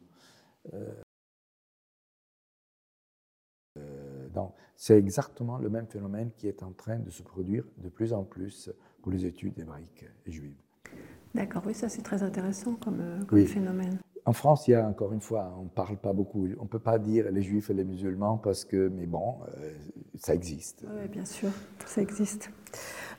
[4.75, 8.23] C'est exactement le même phénomène qui est en train de se produire de plus en
[8.23, 8.69] plus
[9.01, 10.57] pour les études hébraïques et juives.
[11.33, 13.97] D'accord, oui, ça c'est très intéressant comme, comme phénomène.
[14.25, 16.47] En France, il y a encore une fois, on ne parle pas beaucoup.
[16.59, 19.71] On ne peut pas dire les juifs et les musulmans parce que, mais bon, euh,
[20.15, 20.85] ça existe.
[20.87, 21.49] Oui, bien sûr,
[21.85, 22.49] ça existe.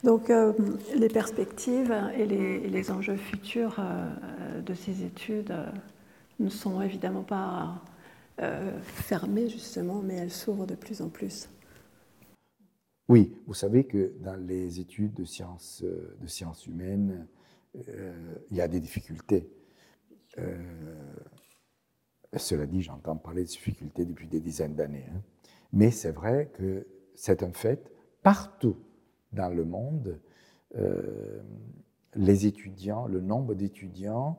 [0.03, 0.53] Donc, euh,
[0.97, 5.55] les perspectives et les, enjeux futurs euh, de ces études
[6.41, 7.83] ne sont évidemment pas
[8.83, 11.49] fermées, justement, mais elles s'ouvrent de plus en plus.
[13.09, 15.85] Oui, vous savez que dans les études de sciences,
[16.27, 17.27] sciences humaines,
[17.75, 19.49] il y a des difficultés.
[20.39, 20.57] Euh,
[22.37, 25.07] cela dit, j'entends parler de difficultés depuis des dizaines d'années.
[25.13, 25.23] Hein.
[25.73, 27.93] Mais c'est vrai que c'est un fait.
[28.23, 28.77] Partout
[29.33, 30.21] dans le monde,
[30.77, 31.43] euh,
[32.15, 34.39] les étudiants, le nombre d'étudiants,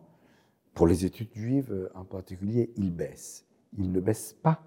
[0.73, 3.44] pour les études juives en particulier, il baisse.
[3.77, 4.61] Il ne baisse pas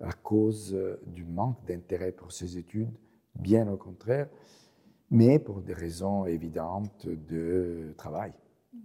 [0.00, 2.90] à cause du manque d'intérêt pour ces études,
[3.34, 4.28] bien au contraire,
[5.10, 8.32] mais pour des raisons évidentes de travail.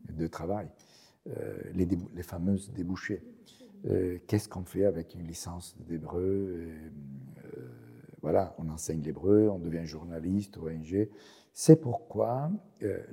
[0.09, 0.67] De travail.
[1.27, 1.87] Euh, les,
[2.21, 3.23] fameuses débouchés.
[3.87, 6.89] Euh, qu'est-ce qu'on fait avec une licence d'hébreu euh,
[8.21, 11.09] Voilà, on enseigne l'hébreu, on devient journaliste, ONG.
[11.51, 12.51] C'est pourquoi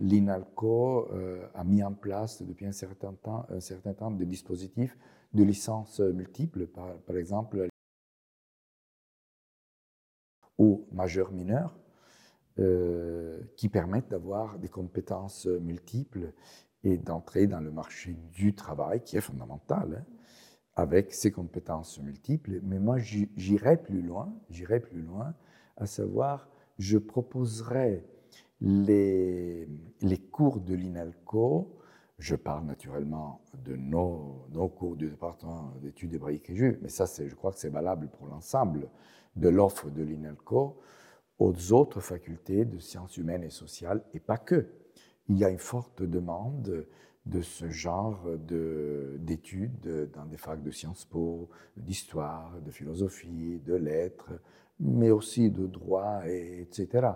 [0.01, 1.09] l'INALCO
[1.55, 4.99] a mis en place depuis un certain temps, un certain temps des dispositifs
[5.35, 7.69] de licences multiples, par, par exemple
[10.59, 11.79] ou majeur-mineur,
[13.57, 16.33] qui permettent d'avoir des compétences multiples
[16.85, 20.13] et d'entrer dans le marché du travail, qui est fondamental, hein,
[20.75, 22.61] avec ses compétences multiples.
[22.63, 25.35] Mais moi, j'irai plus loin, j'irai plus loin,
[25.77, 28.07] à savoir, je proposerai
[28.61, 29.69] les,
[30.01, 31.79] les cours de l'INALCO,
[32.23, 37.35] je parle naturellement de nos, cours du département d'études hébraïques et juives, mais ça, je
[37.35, 38.89] crois que c'est valable pour l'ensemble
[39.35, 40.81] de l'offre de l'INALCO,
[41.41, 44.69] aux autres facultés de sciences humaines et sociales, et pas que
[45.29, 46.87] il y a une forte demande
[47.27, 54.31] de ce genre d'études dans des facs de Sciences Po, d'histoire, de philosophie, de lettres,
[54.79, 57.09] mais aussi de droit, et, etc.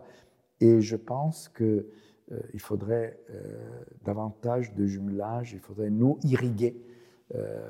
[0.61, 1.85] Et je pense qu'il
[2.33, 6.77] euh, faudrait euh, davantage de jumelage, il faudrait nous irriguer
[7.35, 7.69] euh,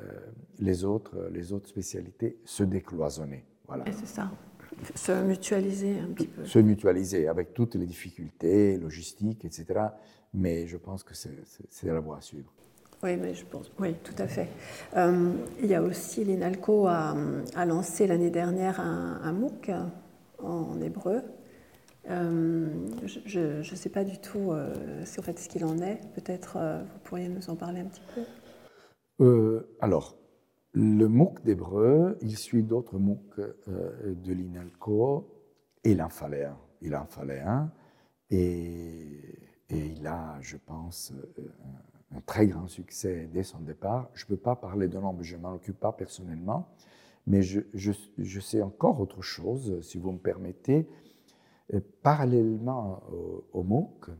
[0.59, 3.45] les, autres, les autres spécialités, se décloisonner.
[3.67, 3.85] Voilà.
[3.93, 4.31] C'est ça.
[4.95, 6.45] Se mutualiser un petit peu.
[6.45, 9.89] Se mutualiser avec toutes les difficultés logistiques, etc
[10.37, 12.53] mais je pense que c'est la voie à suivre.
[13.03, 14.49] Oui, mais je pense, oui, tout à fait.
[14.97, 17.15] Euh, il y a aussi l'INALCO a,
[17.55, 19.71] a lancé l'année dernière un, MOOC
[20.43, 21.23] en hébreu.
[22.09, 22.69] Euh,
[23.25, 26.01] je ne sais pas du tout euh, en fait, ce qu'il en est.
[26.15, 28.03] Peut-être euh, vous pourriez nous en parler un petit
[29.19, 29.67] peu.
[29.81, 30.17] alors,
[30.73, 35.27] le MOOC d'hébreu, il suit d'autres MOOC de l'INALCO
[35.85, 36.59] et il en fallait un.
[36.83, 37.71] Il en fallait un.
[38.31, 41.43] Et il a, je pense, euh,
[42.15, 44.09] un très grand succès dès son départ.
[44.15, 46.69] Je ne peux pas parler de nombre, je ne m'en occupe pas personnellement,
[47.27, 50.87] mais je, sais encore autre chose, si vous me permettez.
[51.75, 53.03] Euh, parallèlement
[53.53, 54.11] au, MOOC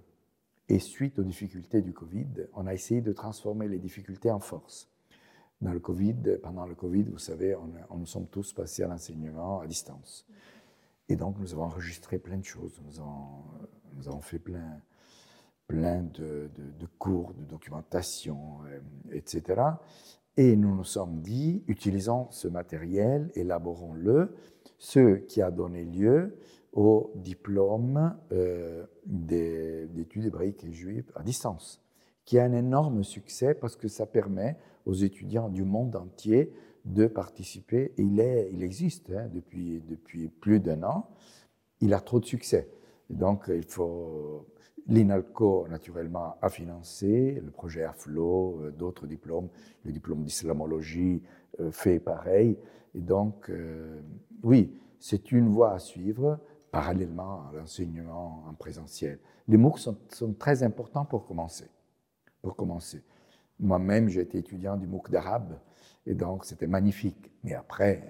[0.69, 4.91] et suite aux difficultés du Covid, on a essayé de transformer les difficultés en force.
[5.61, 9.61] Dans le Covid, pendant le Covid, vous savez, on, nous sommes tous passés à l'enseignement
[9.61, 10.27] à distance.
[11.09, 12.81] Et donc, nous avons enregistré plein de choses.
[12.85, 13.45] Nous avons,
[14.07, 14.81] avons fait plein,
[15.69, 16.51] plein de,
[16.99, 18.81] cours, de documentation, euh,
[19.13, 19.63] etc.
[20.37, 24.35] Et nous nous sommes dit, utilisons ce matériel, élaborons-le,
[24.79, 26.37] ce qui a donné lieu
[26.77, 31.83] au diplôme euh, d'études hébraïques et juives à distance,
[32.25, 36.53] qui a un énorme succès parce que ça permet aux étudiants du monde entier
[36.85, 37.93] de participer.
[37.99, 38.21] il,
[38.63, 41.11] existe hein, depuis, depuis plus d'un an.
[41.81, 42.69] Il a trop de succès.
[43.11, 44.47] donc, il faut
[44.89, 49.49] L'INALCO, naturellement, a financé le projet AFLO, euh, d'autres diplômes.
[49.85, 51.23] Le diplôme d'islamologie
[51.61, 52.57] euh, fait pareil.
[52.95, 54.01] Et donc, euh,
[54.45, 56.39] oui, c'est une voie à suivre
[56.71, 59.19] parallèlement à l'enseignement en présentiel.
[59.49, 59.97] Les MOOC sont,
[60.39, 61.71] très importants pour commencer.
[62.43, 63.03] Pour commencer.
[63.59, 65.59] Moi-même, j'ai été étudiant du MOOC d'arabe,
[66.05, 67.31] et donc c'était magnifique.
[67.43, 68.03] Mais après,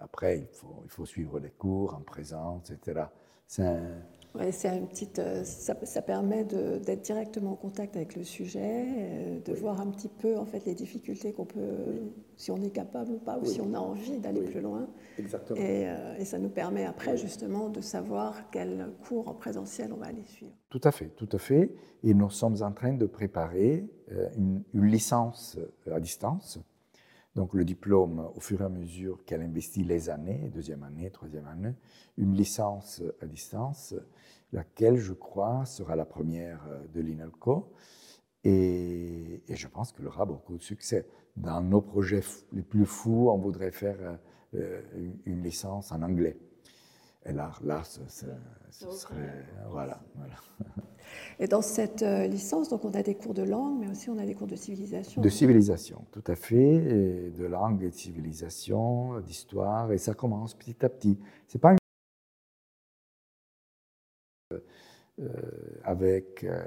[0.00, 3.06] après il, faut, il faut suivre les cours en présence, etc.
[3.46, 4.02] C'est un,
[4.34, 8.84] Ouais, c'est une petite, euh, ça, ça permet d'être directement en contact avec le sujet,
[8.98, 12.70] euh, de voir un petit peu en fait les difficultés qu'on peut, si on est
[12.70, 13.48] capable ou pas, ou Oui.
[13.48, 14.88] si on a envie d'aller plus loin.
[15.18, 15.60] Exactement.
[15.60, 19.98] Et, euh, et ça nous permet après justement de savoir quel cours en présentiel on
[19.98, 20.52] va aller suivre.
[20.68, 21.72] Tout à fait, tout à fait.
[22.02, 23.86] Et nous sommes en train de préparer
[24.36, 25.56] une, une licence
[25.90, 26.58] à distance.
[27.34, 31.46] Donc le diplôme, au fur et à mesure qu'elle investit les années, deuxième année, troisième
[31.46, 31.74] année,
[32.16, 33.94] une licence à distance,
[34.52, 37.72] laquelle, je crois, sera la première euh, de l'INALCO.
[38.44, 41.06] Et, et je pense qu'elle aura beaucoup de succès.
[41.36, 44.16] Dans nos projets les plus fous, on voudrait faire euh,
[44.54, 46.38] euh, une, une licence en anglais.
[47.26, 48.26] Et là, là ce, ce-
[48.70, 49.46] ce serait...
[49.70, 50.36] Voilà, voilà.
[51.38, 54.18] Et dans cette euh, licence, donc on a des cours de langue, mais aussi on
[54.18, 55.20] a des cours de civilisation.
[55.20, 60.84] De civilisation, tout à fait, de langue et de civilisation, d'histoire, et ça commence petit
[60.84, 61.18] à petit.
[61.48, 61.78] C'est pas une...
[65.20, 65.28] Euh,
[65.84, 66.60] avec euh,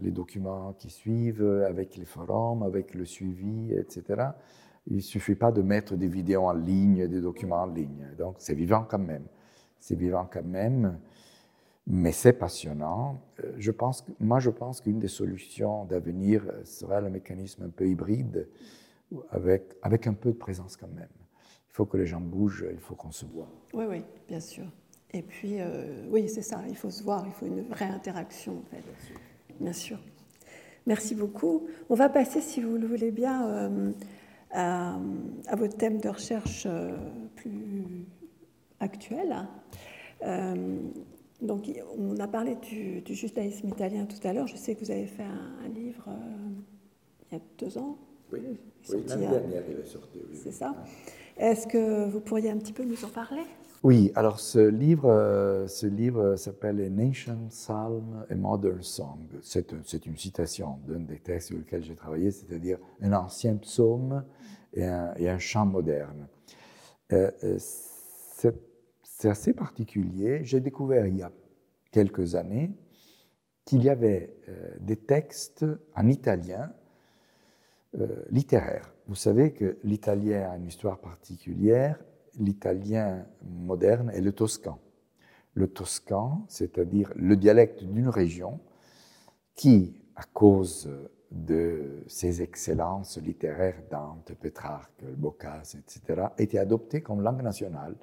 [0.00, 4.30] les documents qui suivent, avec les forums, avec le suivi, etc.
[4.86, 8.06] Il ne suffit pas de mettre des vidéos en ligne, des documents en ligne.
[8.16, 9.26] Donc c'est vivant quand même.
[9.80, 10.98] C'est vivant quand même,
[11.88, 13.20] mais c'est passionnant.
[13.42, 17.70] Euh, Je pense, moi, je pense qu'une des solutions d'avenir euh, sera le mécanisme un
[17.70, 18.46] peu hybride,
[19.30, 21.08] avec, avec un peu de présence quand même.
[21.70, 23.48] Il faut que les gens bougent, il faut qu'on se voit.
[23.72, 24.64] Oui, oui, bien sûr.
[25.12, 28.58] Et puis, euh, oui, c'est ça, il faut se voir, il faut une vraie interaction,
[28.58, 28.82] en fait.
[29.58, 29.98] Bien sûr.
[30.86, 31.66] Merci beaucoup.
[31.88, 33.92] On va passer, si vous le voulez bien, euh,
[34.50, 34.98] à,
[35.46, 36.94] à votre thème de recherche euh,
[37.36, 38.04] plus
[38.80, 39.48] actuel.
[41.40, 44.46] Donc, on a parlé du, du judaïsme italien tout à l'heure.
[44.48, 46.12] Je sais que vous avez fait un, un livre euh,
[47.30, 47.96] il y a deux ans.
[48.32, 48.40] Oui,
[49.06, 50.18] l'année dernière, il est sorti.
[50.28, 50.54] oui, C'est oui.
[50.54, 50.74] ça.
[51.36, 53.42] Est-ce que vous pourriez un petit peu nous en parler?
[53.84, 59.20] Oui, alors ce livre, euh, ce livre s'appelle A Nation Psalm a Modern Song.
[59.40, 63.54] C'est un- c'est une citation d'un des textes sur lesquels j'ai travaillé, c'est-à-dire un ancien
[63.56, 64.24] psaume
[64.74, 66.26] et un, et un chant moderne.
[67.12, 67.58] Euh, euh,
[69.18, 70.44] c'est assez particulier.
[70.44, 71.32] J'ai découvert il y a
[71.90, 72.70] quelques années
[73.64, 76.72] qu'il y avait euh, des textes en italien
[77.98, 78.94] euh, littéraire.
[79.08, 81.98] Vous savez que l'italien a une histoire particulière.
[82.38, 84.78] L'italien moderne est le toscan.
[85.54, 88.60] Le toscan, c'est-à-dire le dialecte d'une région
[89.56, 90.88] qui, à cause
[91.32, 97.96] de ses excellences littéraires, Dante, Pétrarque, Boccace, etc., été adopté comme langue nationale.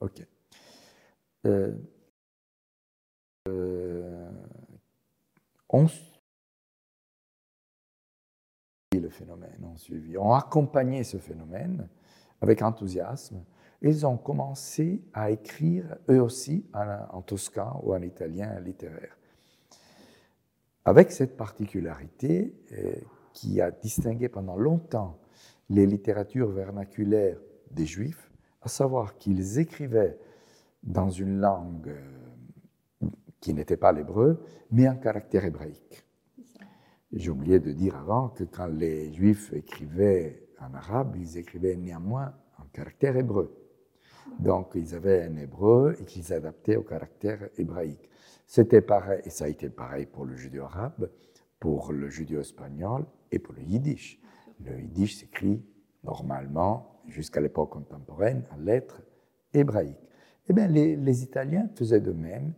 [0.00, 0.26] Ok.
[1.46, 1.74] Euh,
[3.48, 4.30] euh,
[5.68, 5.90] suivi
[8.94, 11.88] le phénomène, ont suivi, ont accompagné ce phénomène
[12.40, 13.44] avec enthousiasme.
[13.82, 19.16] Ils ont commencé à écrire eux aussi en, en toscan ou en italien littéraire.
[20.84, 22.94] Avec cette particularité euh,
[23.32, 25.19] qui a distingué pendant longtemps
[25.70, 27.38] les littératures vernaculaires
[27.70, 28.30] des Juifs,
[28.60, 30.18] à savoir qu'ils écrivaient
[30.82, 33.06] dans une langue euh,
[33.40, 36.04] qui n'était pas l'hébreu, mais en caractère hébraïque.
[37.12, 42.34] J'ai oublié de dire avant que quand les Juifs écrivaient en arabe, ils écrivaient néanmoins
[42.58, 43.56] en caractère hébreu.
[44.38, 48.10] Donc ils avaient un hébreu et qu'ils adaptaient au caractère hébraïque.
[48.46, 51.10] C'était pareil, et ça a été pareil pour le judéo-arabe,
[51.58, 54.20] pour le judéo-espagnol et pour le yiddish.
[54.64, 55.62] Le yiddish s'écrit
[56.04, 59.02] normalement, jusqu'à l'époque contemporaine, en lettres
[59.52, 59.96] hébraïques.
[60.48, 62.52] Eh bien, les, Italiens faisaient de même.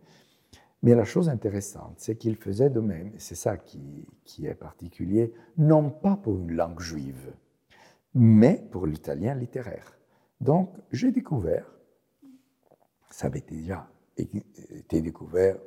[0.81, 4.55] Mais la chose intéressante, c'est qu'ils faisaient de même, et c'est ça qui, qui est
[4.55, 7.33] particulier, non pas pour une langue juive,
[8.13, 9.97] mais pour l'italien littéraire.
[10.41, 11.65] Donc, j'ai découvert,
[13.09, 13.87] ça avait déjà
[14.17, 15.57] été découvert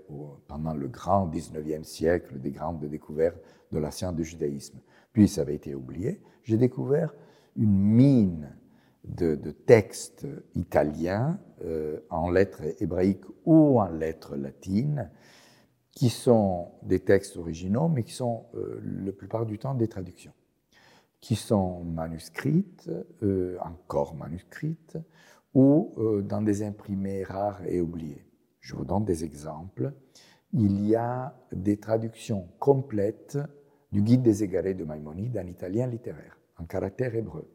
[0.47, 3.39] pendant le grand 19e siècle, des grandes découvertes
[3.73, 4.79] de la science du judaïsme,
[5.17, 7.15] puis ça avait été oublié, j'ai découvert
[7.57, 8.55] une mine
[9.03, 15.11] de, textes italiens euh, en lettres hébraïques ou en lettres latines,
[15.91, 20.35] qui sont des textes originaux, mais qui sont euh, la plupart du temps des traductions,
[21.23, 22.91] qui sont manuscrites,
[23.23, 24.99] euh, encore manuscrites,
[25.55, 28.27] ou euh, dans des imprimés rares et oubliés.
[28.61, 29.95] Je vous donne des exemples.
[30.53, 33.39] Il y a des traductions complètes
[33.97, 37.49] du Guide des égarés de Maïmonide en italien littéraire, en caractère hébreu.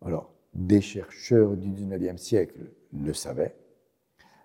[0.00, 3.56] Alors, des chercheurs du 19e siècle le savaient,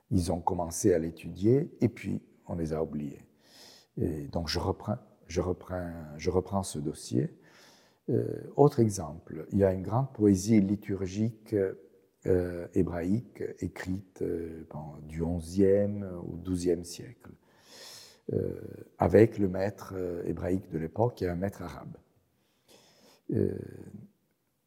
[0.09, 3.21] ils ont commencé à l'étudier et puis on les a oubliés.
[4.01, 4.97] Et donc je reprends,
[5.27, 7.29] je, reprends, je reprends ce dossier
[8.55, 11.55] autre exemple, il y a une grande poésie liturgique
[12.73, 14.23] hébraïque écrite
[15.03, 17.29] du XIe au XIIe siècle,
[18.97, 19.93] avec le maître
[20.25, 21.97] hébraïque de l'époque et un maître arabe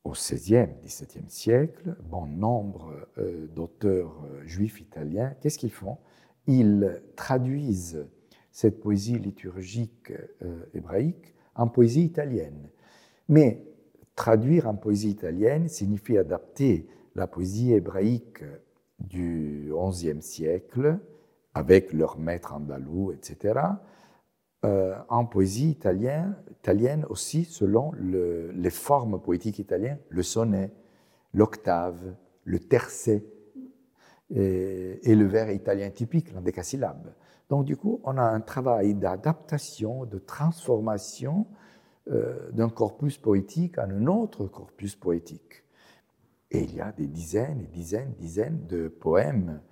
[0.06, 5.98] au XVIe, XVIIe siècle, bon nombre euh, d'auteurs euh, juifs italiens, qu'est-ce qu'ils font?
[6.46, 8.06] Ils traduisent
[8.52, 12.70] cette poésie liturgique euh, hébraïque en poésie italienne.
[13.28, 13.64] Mais
[14.14, 16.86] traduire en poésie italienne signifie adapter
[17.16, 18.44] la poésie hébraïque
[19.00, 21.00] du XIe siècle,
[21.56, 23.58] avec leur maître andalou, etc.,
[24.66, 30.70] euh, en poésie italienne, aussi selon les formes poétiques italiennes, le sonnet,
[31.32, 33.24] l'octave, le tercet
[34.34, 37.14] et, le vers italien typique, l'endécasyllabe.
[37.48, 41.46] Donc du coup, on a un travail d'adaptation, de transformation
[42.10, 45.64] euh, d'un corpus poétique à un autre corpus poétique.
[46.50, 49.62] Et il y a des dizaines et dizaines, dizaines de poèmes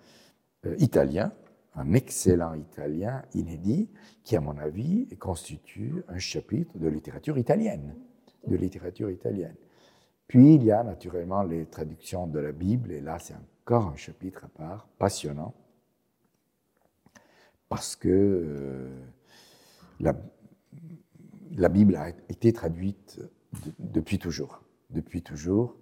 [0.64, 1.32] euh, italiens
[1.76, 3.88] un excellent italien inédit
[4.22, 7.94] qui, à mon avis, constitue un chapitre de littérature italienne.
[8.46, 9.56] De littérature italienne.
[10.28, 13.96] Puis il y a naturellement les traductions de la Bible, et là c'est encore un
[13.96, 15.54] chapitre à part, passionnant,
[17.68, 19.04] parce que euh,
[20.00, 20.14] la,
[21.56, 23.20] la, Bible a été traduite
[23.78, 24.62] depuis toujours.
[24.90, 25.76] Depuis toujours,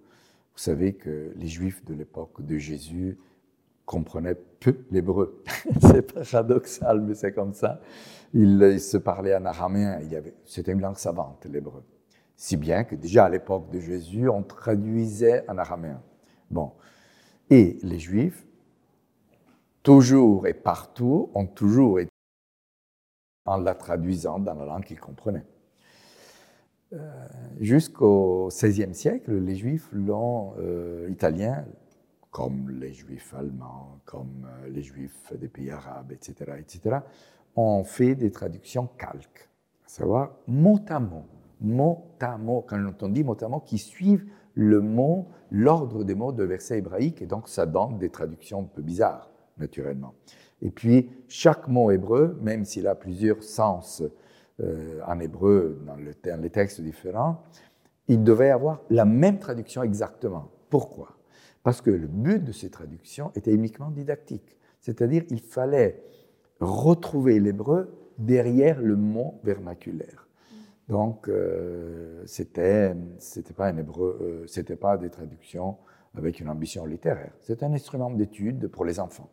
[0.53, 3.17] vous savez que les Juifs de l'époque de Jésus
[3.85, 5.43] comprenait peu l'hébreu.
[5.81, 7.79] c'est paradoxal, mais c'est comme ça.
[8.33, 9.99] Il, se parlait en araméen.
[10.45, 11.83] C'était une langue savante, l'hébreu.
[12.35, 16.01] Si bien que déjà à l'époque de Jésus, on traduisait en araméen.
[16.49, 16.71] Bon.
[17.49, 18.45] Et les Juifs,
[19.83, 22.09] toujours et partout, ont toujours été
[23.45, 25.45] en la traduisant dans la langue qu'ils comprenaient.
[26.93, 27.27] Euh,
[27.59, 31.65] jusqu'au XVIe siècle, les Juifs l'ont euh, italien
[32.33, 36.97] comme les juifs allemands, comme euh, les juifs des pays arabes, etc., etc.,
[37.55, 39.47] ont fait des traductions calques,
[39.85, 41.25] à savoir mot à mot,
[41.61, 44.25] mot à mot, quand on dit mot à mot, qui suivent
[44.55, 48.75] le mot, l'ordre des mots de versets hébraïques, et donc ça donne des traductions un
[48.75, 49.29] peu bizarres,
[49.59, 50.15] naturellement.
[50.63, 54.01] Et puis, chaque mot hébreu, même s'il a plusieurs sens
[54.59, 57.43] euh, en hébreu dans, le, dans les textes différents,
[58.07, 60.49] il devait avoir la même traduction exactement.
[60.71, 61.15] Pourquoi?
[61.63, 64.57] Parce que le but de ces traductions était uniquement didactique.
[64.81, 66.03] C'est-à-dire il fallait
[66.59, 70.27] retrouver l'hébreu derrière le mot vernaculaire.
[70.89, 72.93] Donc, euh, c'était,
[73.55, 75.77] pas un hébreu, euh, c'était pas des traductions
[76.13, 77.31] avec une ambition littéraire.
[77.41, 79.29] C'est un instrument d'étude pour les enfants,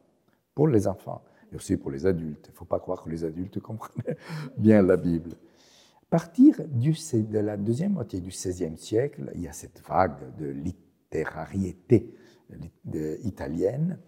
[0.54, 1.22] pour les enfants
[1.52, 2.46] et aussi pour les adultes.
[2.48, 4.16] Il ne faut pas croire que les adultes comprennent
[4.56, 5.32] bien la Bible.
[5.32, 10.46] À partir de la deuxième moitié du XVIe siècle, il y a cette vague de
[10.46, 12.14] littérariété
[13.24, 13.98] italienne,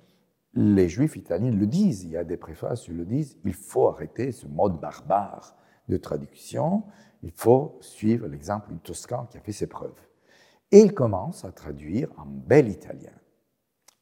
[0.54, 3.88] les juifs italiens le disent, il y a des préfaces qui le disent, il faut
[3.88, 5.56] arrêter ce mode barbare
[5.88, 6.84] de traduction,
[7.22, 10.00] il faut suivre l'exemple du Toscan qui a fait ses preuves.
[10.70, 13.12] Et ils commencent à traduire en bel italien.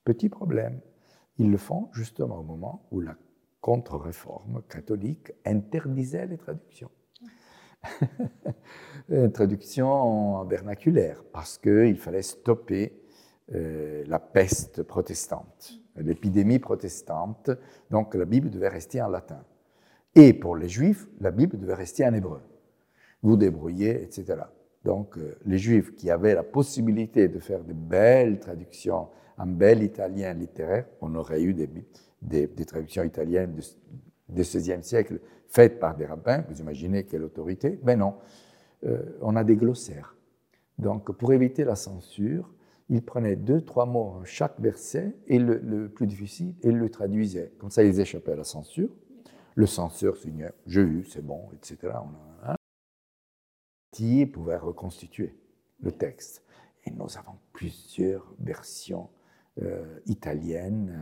[0.04, 0.80] Petit problème,
[1.38, 3.16] ils le font justement au moment où la
[3.60, 6.90] contre-réforme catholique interdisait les traductions.
[9.34, 12.99] traduction vernaculaire, parce qu'il fallait stopper
[13.54, 17.50] euh, la peste protestante, l'épidémie protestante.
[17.90, 19.42] Donc la Bible devait rester en latin.
[20.14, 22.40] Et pour les Juifs, la Bible devait rester en hébreu.
[23.22, 24.42] Vous débrouillez, etc.
[24.84, 29.08] Donc euh, les Juifs qui avaient la possibilité de faire de belles traductions
[29.40, 33.62] en bel italien littéraire, on aurait eu des, traductions italiennes du
[34.30, 36.44] XVIe siècle faites par des rabbins.
[36.48, 37.80] Vous imaginez quelle autorité?
[37.82, 38.16] Mais non,
[38.84, 40.14] euh, on a des glossaires.
[40.78, 42.52] Donc pour éviter la censure,
[42.90, 47.52] il prenait deux, trois mots en chaque verset, et le, plus difficile, et le traduisait.
[47.58, 48.90] Comme ça, ils échappaient à la censure.
[49.54, 51.92] Le censeur signait «j'ai eu, c'est bon», etc.
[53.92, 55.36] Qui pouvait reconstituer
[55.80, 56.44] le texte.
[56.84, 59.08] Et nous avons plusieurs versions
[59.62, 60.92] euh, italiennes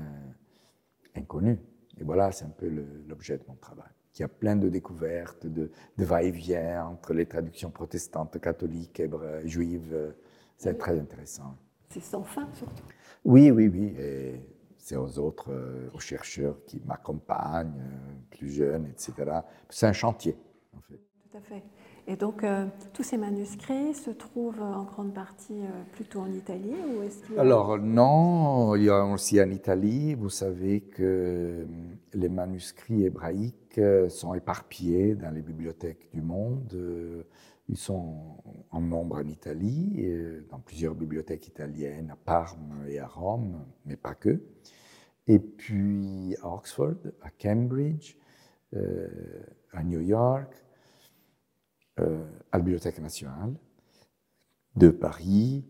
[1.17, 1.59] euh, inconnues.
[1.99, 2.69] Et voilà, c'est un peu
[3.09, 3.91] l'objet de mon travail.
[4.15, 9.47] Il y a plein de découvertes, de, de va-et-vient entre les traductions protestantes, catholiques, hébreux,
[9.47, 10.15] juives.
[10.57, 11.57] C'est très intéressant.
[11.91, 12.85] C'est sans fin surtout.
[13.25, 13.95] Oui, oui, oui.
[13.99, 14.41] Et
[14.89, 19.41] c'est aux autres, euh, aux chercheurs qui m'accompagnent, euh, plus jeunes, etc.
[19.69, 20.37] C'est un chantier,
[20.75, 21.01] en fait.
[21.31, 21.63] Tout à fait.
[22.07, 22.65] Et donc, euh,
[22.95, 25.61] tous ces manuscrits se trouvent en grande partie
[25.93, 30.15] plutôt en Italie ou est-ce Alors, non, il y a aussi en Italie.
[30.15, 31.67] Vous savez que
[32.15, 33.79] les manuscrits hébraïques
[34.09, 36.75] sont éparpillés dans les bibliothèques du monde.
[37.69, 40.07] Ils sont en nombre en Italie,
[40.51, 44.43] dans plusieurs bibliothèques italiennes, à Parme et à Rome, mais pas que.
[45.27, 48.17] Et puis à Oxford, à Cambridge,
[49.73, 50.55] à New York,
[51.99, 52.03] à
[52.53, 53.55] la Bibliothèque nationale
[54.77, 55.67] de Paris,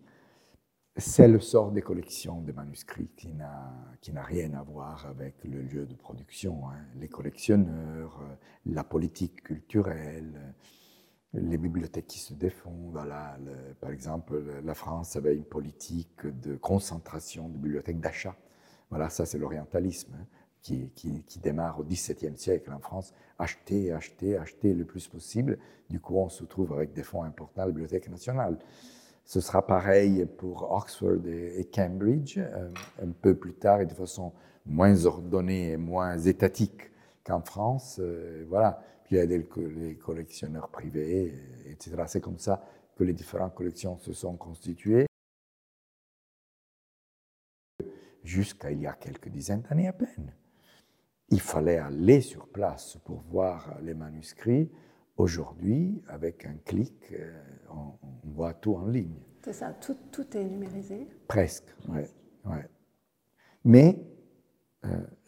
[0.98, 5.86] c'est le sort des collections de manuscrits qui n'a rien à voir avec le lieu
[5.86, 6.68] de production.
[6.68, 6.84] Hein.
[6.96, 8.34] Les collectionneurs, euh,
[8.66, 10.54] la politique culturelle,
[11.38, 12.90] les bibliothèques qui se défendent.
[12.92, 13.36] Voilà,
[13.80, 18.36] par exemple, la France avait une politique de concentration de bibliothèques d'achat.
[18.90, 20.26] Voilà, ça c'est l'orientalisme hein,
[20.62, 23.12] qui, qui, démarre au XVIIe siècle en France.
[23.38, 25.58] Acheter, acheter, acheter le plus possible.
[25.88, 28.58] Du coup, on se trouve avec des fonds importants à la Bibliothèque nationale.
[29.24, 32.70] Ce sera pareil pour Oxford et, Cambridge, euh,
[33.02, 34.32] un peu plus tard et de façon
[34.64, 36.90] moins ordonnée et moins étatique
[37.24, 38.00] qu'en France.
[38.02, 38.82] Euh, voilà.
[39.08, 41.32] Puis il y a des, les collectionneurs privés,
[41.64, 41.96] etc.
[42.06, 42.62] C'est comme ça
[42.94, 45.06] que les différentes collections se sont constituées.
[48.22, 50.34] Jusqu'à il y a quelques dizaines d'années à peine.
[51.30, 54.70] Il fallait aller sur place pour voir les manuscrits.
[55.16, 57.32] Aujourd'hui, avec un clic, euh,
[57.70, 57.94] on,
[58.28, 59.22] voit tout en ligne.
[59.42, 62.00] C'est ça, tout, tout, est numérisé Presque, oui.
[62.44, 62.68] Ouais.
[63.64, 63.98] Mais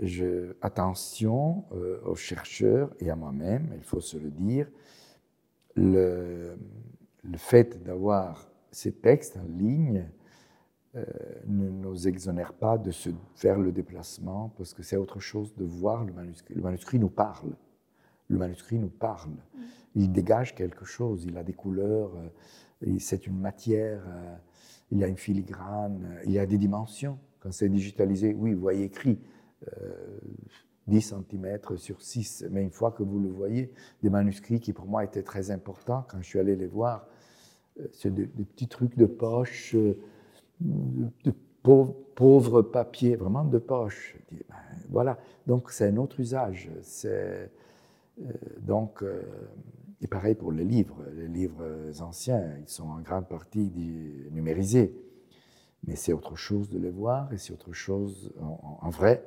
[0.00, 4.68] je, attention euh, aux chercheurs et à moi-même, il faut se le dire,
[5.76, 6.56] le,
[7.36, 10.06] fait d'avoir ces textes en ligne
[11.46, 15.64] ne nous exonère pas de se faire le déplacement parce que c'est autre chose de
[15.64, 16.54] voir le manuscrit.
[16.54, 17.52] Le manuscrit nous parle.
[18.28, 19.36] Le manuscrit nous parle.
[19.94, 22.12] Il dégage quelque chose, il a des couleurs,
[22.86, 24.36] euh, c'est une matière, euh,
[24.90, 27.18] il y a une filigrane, euh, il y a des dimensions.
[27.40, 29.18] Quand c'est digitalisé, oui, vous voyez écrit
[30.86, 34.86] 10 cm sur 6, mais une fois que vous le voyez, des manuscrits qui pour
[34.86, 37.06] moi étaient très importants quand je suis allé les voir,
[37.92, 39.76] c'est des, petits trucs de poche,
[40.60, 41.32] de,
[41.62, 44.16] pauvres, papiers, vraiment de poche.
[44.32, 44.56] Ben,
[44.88, 46.70] voilà, donc c'est un autre usage.
[46.82, 47.50] C'est,
[48.58, 49.04] donc,
[50.00, 51.04] et pareil pour les livres.
[51.14, 51.64] Les livres
[52.00, 53.70] anciens, ils sont en grande partie
[54.30, 54.94] numérisés.
[55.86, 59.24] Mais c'est autre chose de les voir et c'est autre chose en, vrai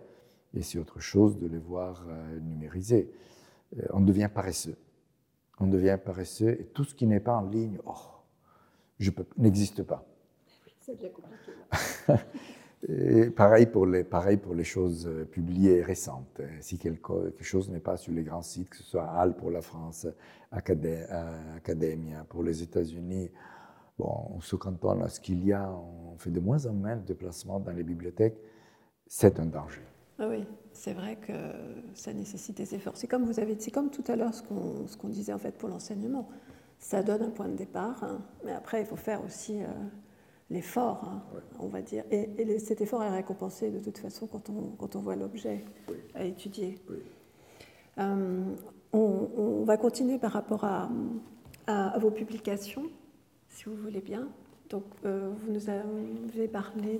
[0.54, 3.12] et c'est autre chose de les voir euh, numérisés.
[3.78, 4.78] Euh, on devient paresseux.
[5.60, 7.94] On devient paresseux et tout ce qui n'est pas en ligne, oh,
[9.00, 10.06] je n'existe pas.
[10.80, 11.52] C'est bien compliqué.
[12.90, 16.42] Et pareil pour, les, pareil pour les choses euh, publiées récentes.
[16.60, 19.62] Si quelque, chose n'est pas sur les grands sites, que ce soit HAL pour la
[19.62, 23.32] France, euh, Academia pour les États-Unis,
[23.98, 26.98] bon, on se cantonne à ce qu'il y a, on fait de moins en moins
[26.98, 28.38] de déplacements dans les bibliothèques,
[29.08, 29.82] c'est un danger.
[30.20, 31.34] Ah oui, c'est vrai que
[31.96, 32.96] ça nécessite des efforts.
[32.98, 35.70] C'est comme vous avez dit, comme tout à l'heure ce qu'on disait en fait pour
[35.70, 36.30] l'enseignement.
[36.80, 39.68] Ça donne un point de départ, hein, mais après il faut faire aussi euh,
[40.50, 41.24] l'effort, hein,
[41.60, 42.04] on va dire.
[42.12, 45.66] Et, cet effort est récompensé de toute façon quand on, quand on voit l'objet
[46.14, 46.78] à étudier.
[48.00, 48.44] Euh,
[48.92, 50.90] on, va continuer par rapport à,
[51.68, 52.84] à, vos publications,
[53.50, 54.28] si vous voulez bien.
[54.74, 57.00] Donc, euh, vous nous avez parlé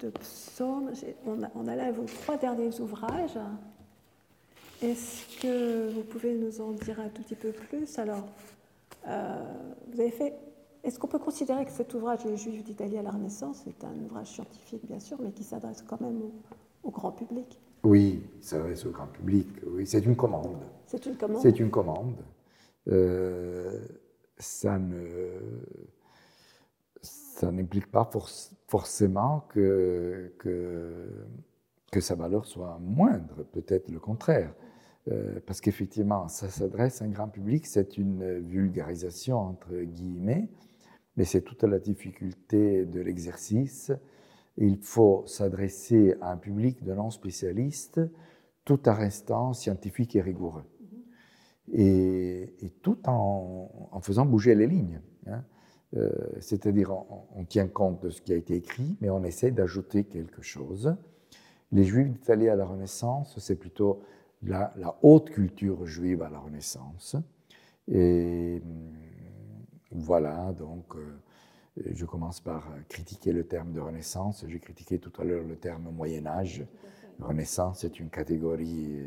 [0.00, 0.90] de psaumes.
[1.24, 3.38] On a, on a, là vos trois derniers ouvrages.
[4.82, 8.00] Est-ce que vous pouvez nous en dire un tout petit peu plus?
[8.00, 8.26] Alors,
[9.06, 9.44] euh,
[9.92, 10.34] vous avez fait
[10.82, 14.04] est-ce qu'on peut considérer que cet ouvrage, Les Juifs d'Italie à la Renaissance, est un
[14.04, 16.20] ouvrage scientifique, bien sûr, mais qui s'adresse quand même
[16.82, 17.60] au, grand public?
[17.84, 19.46] Oui, il s'adresse au grand public.
[19.68, 20.64] Oui, c'est une commande.
[20.88, 22.16] C'est une commande C'est une commande.
[22.88, 23.86] Euh,
[24.36, 25.06] ça ne
[27.38, 28.10] ça n'implique pas
[28.66, 34.52] forcément que, que, sa valeur soit moindre, peut-être le contraire.
[35.08, 40.48] Euh, parce qu'effectivement, ça s'adresse à un grand public, c'est une vulgarisation entre guillemets,
[41.16, 43.92] mais c'est toute la difficulté de l'exercice.
[44.56, 48.00] Il faut s'adresser à un public de non-spécialistes
[48.64, 50.64] tout en restant scientifique et rigoureux.
[51.72, 55.00] Et, tout en, en, faisant bouger les lignes.
[55.26, 55.44] Hein.
[55.96, 56.10] Euh,
[56.40, 56.92] c'est-à-dire,
[57.34, 60.94] on, tient compte de ce qui a été écrit, mais on essaie d'ajouter quelque chose.
[61.72, 64.02] Les Juifs d'Italie à la Renaissance, c'est plutôt
[64.42, 64.72] la,
[65.02, 67.16] haute culture juive à la Renaissance.
[67.90, 68.62] Et
[69.90, 74.44] voilà, donc euh, je commence par critiquer le terme de Renaissance.
[74.46, 76.64] J'ai critiqué tout à l'heure le terme Moyen Âge.
[77.18, 79.00] Renaissance est une catégorie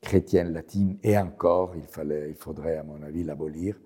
[0.00, 3.78] chrétienne latine et encore, il, fallait, il faudrait à mon avis l'abolir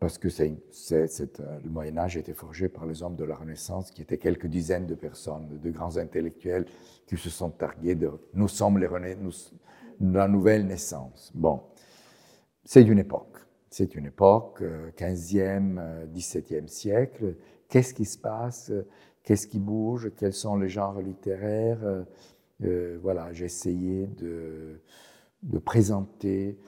[0.00, 0.56] parce que c'est,
[0.90, 4.86] le Moyen Âge été forgé par les hommes de la Renaissance, qui étaient quelques dizaines
[4.86, 6.66] de personnes, de grands intellectuels,
[7.06, 8.78] qui se sont targués de «nous sommes
[10.00, 11.30] la nouvelle naissance».
[11.34, 11.60] Bon,
[12.64, 13.36] c'est une époque
[13.70, 14.62] c'est une époque,
[14.96, 17.36] 15e, 17e siècle.
[17.68, 18.72] Qu'est-ce qui se passe?
[19.22, 20.10] Qu'est-ce qui bouge?
[20.16, 22.04] Quels sont les genres littéraires?
[22.58, 24.80] Voilà, j'ai essayé de
[25.64, 26.58] présenter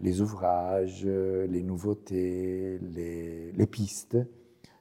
[0.00, 4.16] les ouvrages, les nouveautés, les, pistes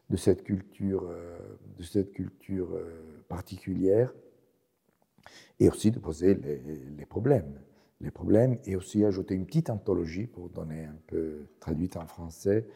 [0.10, 1.12] de cette culture,
[1.78, 2.78] de cette culture
[3.28, 4.14] particulière
[5.60, 7.60] et aussi de poser les, problèmes.
[8.02, 12.68] Les problèmes et aussi ajouter une petite anthologie pour donner un peu, traduite en français,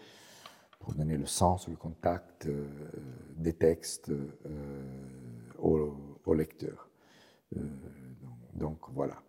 [0.80, 2.66] pour donner le sens, le contact euh,
[3.36, 4.84] des textes euh,
[5.58, 6.90] au, lecteur.
[7.58, 7.60] Euh,
[8.54, 9.22] donc, voilà.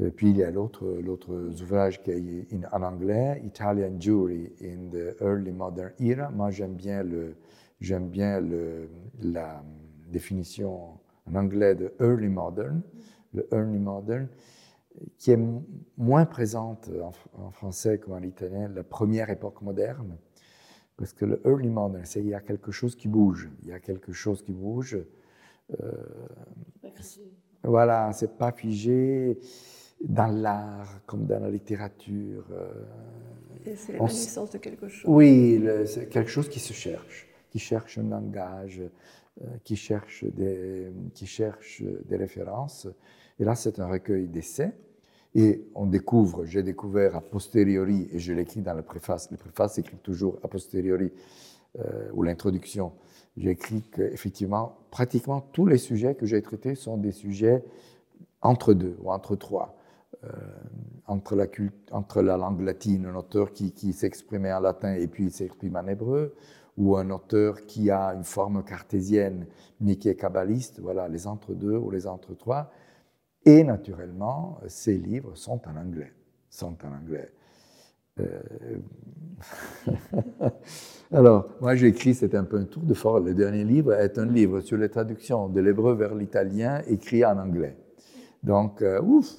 [0.00, 4.90] Et puis il y a l'autre, l'autre ouvrage qui est en anglais, Italian Jury in
[4.90, 6.30] the Early Modern Era.
[6.30, 7.34] Moi j'aime bien, le,
[7.80, 8.88] j'aime bien le,
[9.20, 9.62] la
[10.08, 12.80] définition en anglais de early modern,
[13.34, 14.28] le early modern,
[15.16, 15.38] qui est
[15.96, 16.90] moins présente
[17.34, 20.16] en, français qu'en italien, la première époque moderne.
[20.96, 23.48] Parce que le early modern, c'est qu'il y a quelque chose qui bouge.
[23.62, 24.98] Il y a quelque chose qui bouge.
[25.80, 25.92] Euh,
[27.62, 29.38] voilà, c'est pas figé
[30.00, 32.44] dans l'art comme dans la littérature.
[32.52, 35.10] Euh, c'est la naissance de quelque chose.
[35.10, 40.92] Oui, c'est quelque chose qui se cherche, qui cherche un langage, euh, qui cherche des,
[41.14, 42.86] qui cherche des références.
[43.38, 44.72] Et là, c'est un recueil d'essais.
[45.34, 49.74] Et on découvre, j'ai découvert a posteriori, et je l'écris dans la préface, la préface
[49.74, 51.12] s'écrit toujours a posteriori,
[51.78, 52.92] euh, ou l'introduction,
[53.36, 57.62] j'ai écrit qu'effectivement, pratiquement tous les sujets que j'ai traités sont des sujets
[58.40, 59.77] entre deux ou entre trois.
[60.24, 60.28] Euh,
[61.06, 66.34] entre, la langue latine, un auteur qui, s'exprimait en latin et puis s'exprime en hébreu,
[66.76, 69.46] ou un auteur qui a une forme cartésienne
[69.80, 72.70] mais qui est kabbaliste, voilà, les entre-deux ou les entre-trois.
[73.44, 76.12] Et naturellement, ces livres sont en anglais.
[76.50, 77.28] Sont en anglais.
[78.20, 78.42] Euh,
[81.12, 83.24] alors, moi j'ai écrit, c'est un peu un tour de force.
[83.24, 87.38] Le dernier livre est un livre sur les traductions de l'hébreu vers l'italien écrit en
[87.38, 87.76] anglais.
[88.42, 89.36] Donc, euh, ouf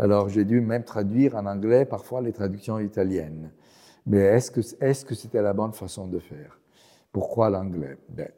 [0.00, 3.50] Alors j'ai dû même traduire en anglais parfois les traductions italiennes.
[4.06, 6.58] Mais est-ce que est-ce que c'était la bonne façon de faire?
[7.12, 7.98] Pourquoi l'anglais?
[8.08, 8.30] Ben,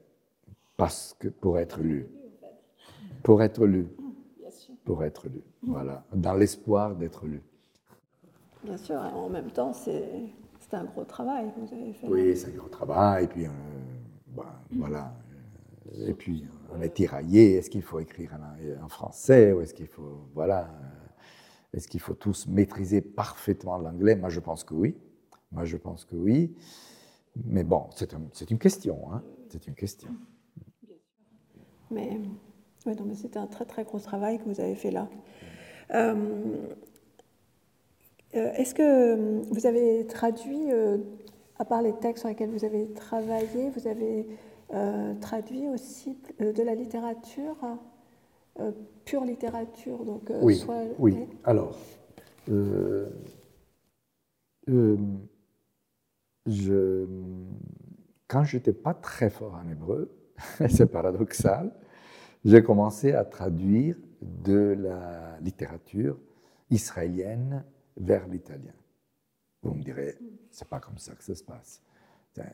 [0.76, 2.08] Parce que pour être lu.
[3.22, 3.86] Pour être lu.
[4.84, 5.40] Pour être lu.
[5.62, 6.02] Voilà.
[6.12, 7.40] Dans l'espoir d'être lu.
[8.64, 9.94] Bien sûr, en même temps, c'est
[10.72, 12.08] un gros travail que vous avez fait.
[12.08, 13.24] Oui, c'est un gros travail.
[13.24, 13.50] Et puis, euh,
[14.34, 15.12] ben, voilà.
[16.06, 16.44] Et puis,
[16.74, 17.56] on est tiraillé.
[17.56, 18.36] Est-ce qu'il faut écrire
[18.82, 20.26] en, français ou est-ce qu'il faut.
[20.34, 20.68] Voilà.
[21.72, 24.14] Est-ce qu'il faut tous maîtriser parfaitement l'anglais?
[24.14, 24.94] Moi, je pense que oui.
[25.52, 26.54] Moi, je pense que oui.
[27.44, 29.12] Mais bon, c'est une question.
[29.12, 29.22] Hein.
[29.48, 30.10] C'est une question.
[31.90, 32.18] Mais,
[32.86, 35.08] mais c'était un très très gros travail que vous avez fait là.
[35.94, 36.14] Euh,
[38.34, 40.98] euh, est-ce que vous avez traduit, euh,
[41.58, 44.26] à part les textes sur lesquels vous avez travaillé, vous avez
[45.20, 47.58] traduit aussi de la littérature,
[49.04, 50.84] pure littérature donc, Oui, soit...
[50.98, 51.16] oui.
[51.44, 51.78] Alors,
[56.46, 57.06] je,
[58.28, 60.10] quand je n'étais pas très fort en hébreu,
[60.68, 61.72] c'est paradoxal,
[62.44, 66.18] j'ai commencé à traduire de la littérature
[66.70, 67.64] israélienne
[67.96, 68.72] vers l'italien.
[69.62, 70.16] Vous me direz,
[70.50, 71.82] c'est pas comme ça que ça se passe.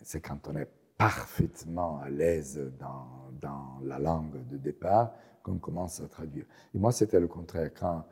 [0.03, 5.15] C'est quand on est parfaitement à l'aise dans, dans, la langue de départ
[5.49, 6.45] qu'on commence à traduire.
[6.75, 7.71] Et moi, c'était le contraire.
[7.75, 8.05] Quand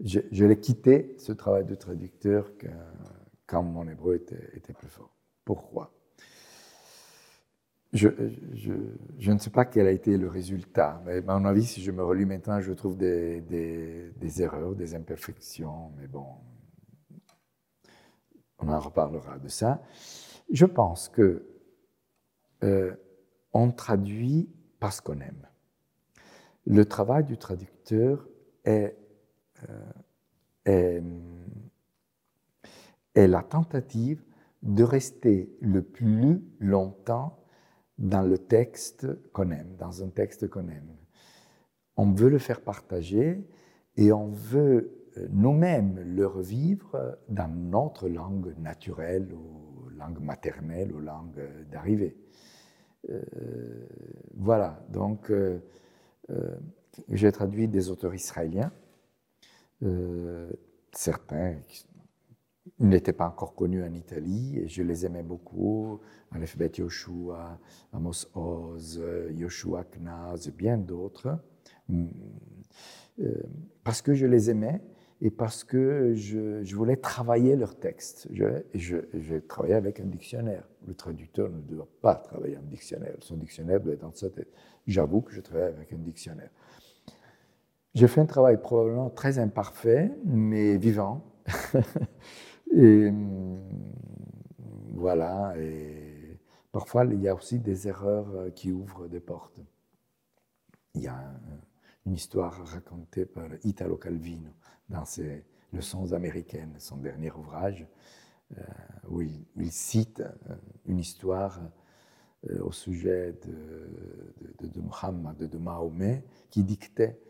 [0.00, 2.50] je, l'ai quitté, ce travail de traducteur,
[3.46, 5.14] quand mon hébreu était, plus fort.
[5.44, 5.92] Pourquoi?
[7.92, 11.90] Je, ne sais pas quel a été le résultat, mais à mon avis, si je
[11.92, 16.26] me relis maintenant, je trouve des, des, erreurs, des imperfections, mais bon,
[18.58, 19.82] on en reparlera de ça.
[20.50, 21.46] Je pense que
[22.64, 22.94] euh,
[23.52, 25.45] on traduit parce qu'on aime.
[26.66, 28.26] Le travail du traducteur
[28.64, 28.96] est,
[30.68, 31.00] euh,
[33.14, 34.24] est la tentative
[34.62, 37.38] de rester le plus longtemps
[37.98, 40.96] dans le texte qu'on aime, dans un texte qu'on aime.
[41.96, 43.48] On veut le faire partager
[43.96, 50.98] et on veut euh, nous-mêmes le revivre dans notre langue naturelle ou langue maternelle ou
[50.98, 52.16] langue d'arrivée.
[53.08, 53.22] Euh,
[54.34, 55.30] voilà, donc
[57.10, 58.72] j'ai traduit des auteurs israéliens,
[60.92, 61.56] certains
[62.78, 66.00] ils n'étaient pas encore connus en Italie et je les aimais beaucoup.
[66.32, 67.58] Alphabet Yoshua,
[67.92, 71.38] Amos Oz, Yoshua Knaz, bien d'autres.
[71.88, 72.06] Mm.
[73.20, 73.42] Euh,
[73.82, 74.82] parce que je les aimais
[75.22, 78.28] et parce que je, voulais travailler leur texte.
[78.32, 80.68] Je, je, je travaillais avec un dictionnaire.
[80.86, 83.16] Le traducteur ne doit pas travailler en dictionnaire.
[83.20, 84.52] Son dictionnaire doit être dans sa tête.
[84.86, 86.50] J'avoue que je travaille avec un dictionnaire.
[87.94, 91.24] J'ai fait un travail probablement très imparfait, mais vivant.
[92.76, 93.10] et
[94.92, 95.54] voilà.
[95.58, 96.38] Et
[96.72, 99.58] parfois, il y a aussi des erreurs qui ouvrent des portes.
[100.94, 101.18] Il y a
[102.06, 104.50] une histoire racontée par Italo Calvino
[104.88, 107.86] dans ses leçons américaines, son dernier ouvrage,
[108.56, 108.62] euh,
[109.08, 110.54] où il, cite euh,
[110.86, 111.60] une histoire
[112.48, 117.20] euh, au sujet de, de, de, Muhammad, de Mahomet, qui dictait,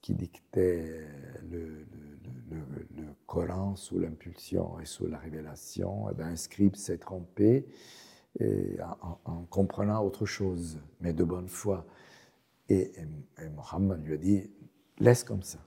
[0.00, 1.06] qui dictait
[1.50, 1.84] le,
[3.26, 6.08] Coran sous l'impulsion et sous la révélation.
[6.10, 7.66] Et bien, un scribe s'est trompé
[8.38, 8.78] et
[9.24, 11.84] en, comprenant autre chose, mais de bonne foi.
[12.68, 12.92] Et,
[13.38, 14.50] et, Mohammed lui a dit,
[14.98, 15.58] laisse comme ça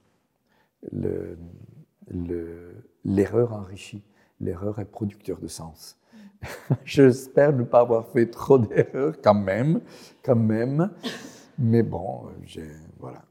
[3.06, 4.04] l'erreur enrichit.
[4.40, 5.98] L'erreur est producteur de sens.
[6.86, 9.82] J'espère ne pas avoir fait trop d'erreurs quand même,
[10.24, 10.92] quand même.
[11.58, 12.30] Mais bon,
[13.00, 13.24] voilà.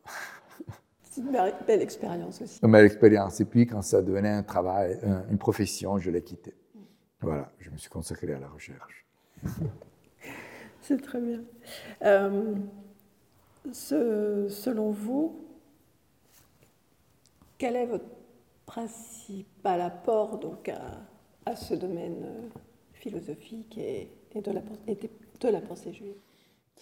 [1.03, 1.33] C'est une
[1.67, 2.61] belle expérience aussi.
[2.62, 3.41] Une belle expérience.
[3.41, 4.99] Et puis, quand ça devenait un travail,
[5.31, 6.55] une profession, je l'ai quitté.
[7.21, 9.07] Voilà, je me suis consacré à la recherche.
[10.83, 11.43] C'est très bien.
[12.03, 12.55] Euh,
[13.73, 15.45] selon vous,
[17.59, 18.05] quel est votre
[18.67, 22.49] principal apport donc à, ce domaine euh,
[22.93, 24.62] philosophique et, de, la,
[25.51, 26.17] la, pensée juive?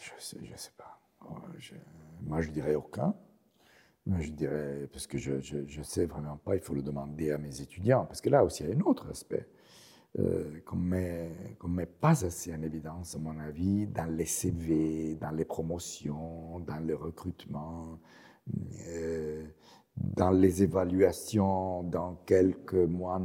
[0.01, 0.99] Je ne sais, je pas.
[1.23, 1.35] Oh,
[2.23, 3.15] moi, je dirais aucun.
[4.07, 5.35] Je dirais, parce que je
[5.79, 8.63] ne sais vraiment pas, il faut le demander à mes étudiants, parce que là aussi,
[8.63, 9.47] il y a un autre aspect
[10.19, 15.33] euh, qu'on ne met, pas assez en évidence, à mon avis, dans les CV, dans
[15.33, 17.99] les promotions, dans le recrutement.
[18.89, 19.45] Euh,
[19.97, 23.21] dans les évaluations, dans quelques mois,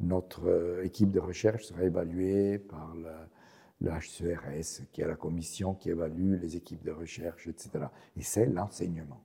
[0.00, 6.40] notre équipe de recherche sera évaluée par le, HCRS, qui est la commission qui évalue
[6.40, 7.86] les équipes de recherche, etc.
[8.16, 9.20] Et c'est l'enseignement.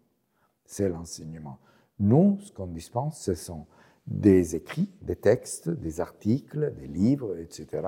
[0.66, 1.58] C'est l'enseignement.
[2.00, 3.66] Nous, ce qu'on dispense, ce sont
[4.08, 7.88] des écrits, des textes, des articles, des livres, etc.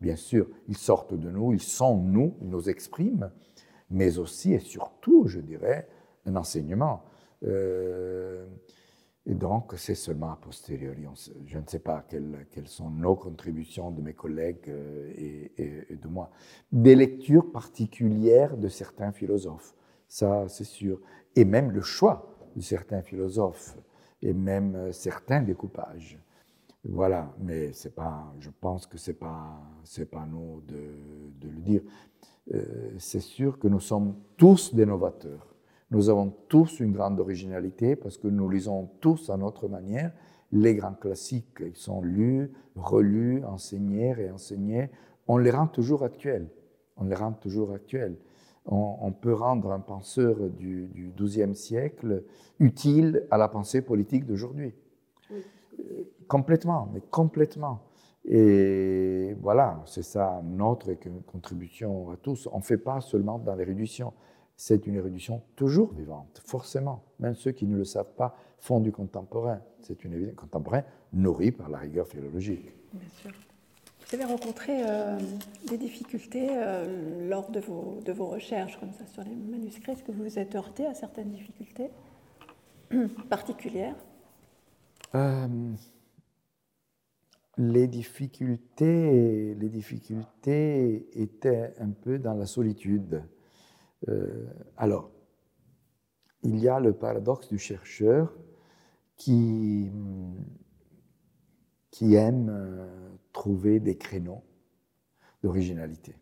[0.00, 3.30] Bien sûr, ils sortent de nous, ils sont nous, ils nous expriment,
[3.90, 5.88] mais aussi et surtout, je dirais,
[6.26, 7.04] un enseignement.
[7.44, 8.46] Euh,
[9.26, 11.06] et donc, c'est seulement a posteriori.
[11.46, 15.12] je ne sais pas quelles, sont nos contributions de mes collègues euh,
[15.56, 16.30] et, de moi.
[16.72, 19.74] Des lectures particulières de certains philosophes,
[20.08, 21.00] ça c'est sûr.
[21.36, 23.76] Et même le choix de certains philosophes,
[24.24, 26.18] et même euh, certains découpages.
[26.86, 29.62] Voilà, mais c'est pas, je pense que ce n'est pas,
[30.10, 31.80] pas nous de, le dire.
[32.98, 35.54] c'est sûr que nous sommes tous des novateurs.
[35.90, 40.12] Nous avons tous une grande originalité parce que nous lisons tous à notre manière
[40.52, 41.60] les grands classiques.
[41.60, 44.90] Ils sont lus, relus, enseignés, réenseignés.
[45.26, 46.48] On les rend toujours actuels.
[46.96, 48.16] On les rend toujours actuels.
[48.66, 52.24] On, peut rendre un penseur du, XIIe siècle
[52.58, 54.74] utile à la pensée politique d'aujourd'hui.
[56.28, 57.82] Complètement, mais complètement.
[58.24, 60.94] Et voilà, c'est ça notre
[61.26, 62.48] contribution à tous.
[62.52, 64.14] On ne fait pas seulement dans l'érudition
[64.56, 67.04] c'est une érudition toujours vivante, forcément.
[67.18, 69.60] Même ceux qui ne le savent pas font du contemporain.
[69.80, 72.72] C'est une érudition contemporain nourrie par la rigueur philologique.
[72.92, 73.32] Bien sûr.
[74.08, 75.18] Vous avez rencontré euh,
[75.66, 79.92] des difficultés euh, lors de vos, de vos recherches, comme ça, sur les manuscrits.
[79.92, 81.90] Est-ce que vous vous êtes heurté à certaines difficultés
[83.30, 83.96] particulières?
[85.14, 85.48] Euh,
[87.56, 93.22] les difficultés, les difficultés étaient un peu dans la solitude.
[94.76, 95.10] Alors,
[96.42, 98.34] il y a le paradoxe du chercheur
[99.16, 99.90] qui,
[101.90, 102.52] qui aime
[103.34, 104.42] trouver des créneaux
[105.42, 106.16] d'originalité.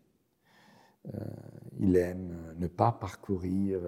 [1.14, 1.18] Euh,
[1.78, 3.80] il aime ne pas parcourir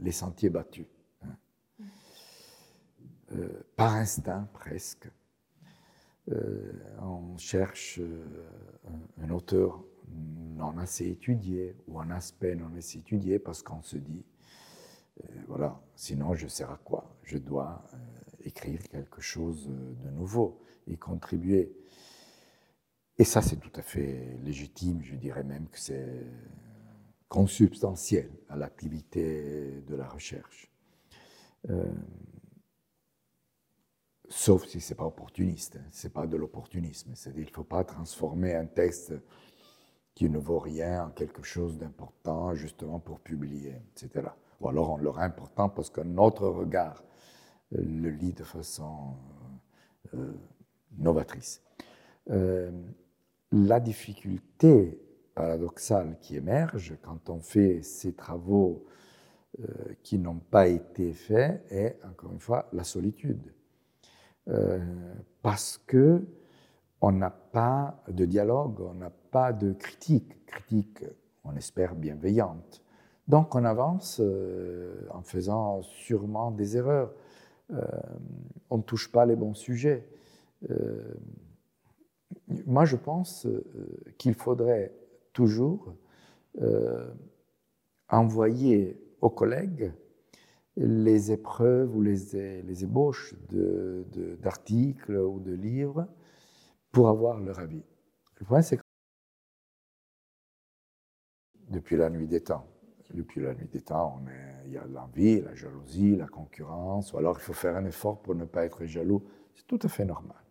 [0.00, 0.86] les sentiers battus,
[1.22, 1.36] hein.
[3.76, 5.10] par instinct presque.
[6.28, 8.00] on cherche
[9.18, 9.84] un auteur
[10.56, 14.24] non assez étudié ou un aspect non assez étudié parce qu'on se dit,
[15.20, 17.16] euh, voilà, sinon je sers à quoi?
[17.22, 17.96] Je dois euh,
[18.44, 21.72] écrire quelque chose de nouveau et contribuer.
[23.18, 26.26] Et ça, c'est tout à fait légitime, je dirais même que c'est
[27.28, 30.70] consubstantiel à l'activité de la recherche.
[31.70, 31.84] Euh,
[34.28, 35.88] sauf si ce n'est pas opportuniste, hein.
[35.90, 37.12] ce n'est pas de l'opportunisme.
[37.14, 39.14] C'est-à-dire ne faut pas transformer un texte
[40.14, 44.28] qui ne vaut rien en quelque chose d'important justement pour publier, etc.
[44.60, 47.02] Ou alors on le important parce que notre regard
[47.74, 49.14] euh, le lit de façon
[50.98, 51.62] novatrice.
[53.52, 54.98] La difficulté
[55.34, 58.84] paradoxale qui émerge quand on fait ces travaux
[60.02, 63.52] qui n'ont pas été faits est, encore une fois, la solitude.
[65.42, 66.26] parce que
[67.02, 71.04] on n'a pas de dialogue, on n'a pas de critique, critique,
[71.44, 72.82] on espère, bienveillante.
[73.26, 77.12] Donc on avance euh, en faisant sûrement des erreurs.
[77.72, 77.82] Euh,
[78.70, 80.06] on ne touche pas les bons sujets.
[82.50, 83.46] Euh, moi, je pense
[84.18, 84.92] qu'il faudrait
[85.32, 85.94] toujours
[88.08, 89.92] envoyer aux collègues
[90.76, 93.34] les épreuves ou les, ébauches
[94.40, 96.06] d'articles ou de livres
[96.90, 97.84] pour avoir leur avis.
[98.40, 98.82] Le point, c'est que
[101.68, 102.66] depuis la nuit des temps,
[103.12, 104.20] depuis la nuit des temps,
[104.66, 108.20] il y a l'envie, la jalousie, la concurrence, ou alors il faut faire un effort
[108.20, 109.22] pour ne pas être jaloux.
[109.54, 110.41] C'est tout à fait normal.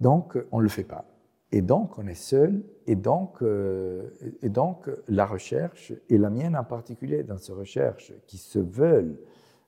[0.00, 1.04] Donc, on ne le fait pas.
[1.50, 2.62] Et donc, on est seul.
[2.86, 4.10] Et donc, euh,
[4.42, 9.18] et donc, la recherche, et la mienne en particulier, dans ces recherches qui se veulent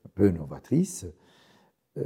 [0.07, 1.07] un peu novatrices,
[1.99, 2.05] euh,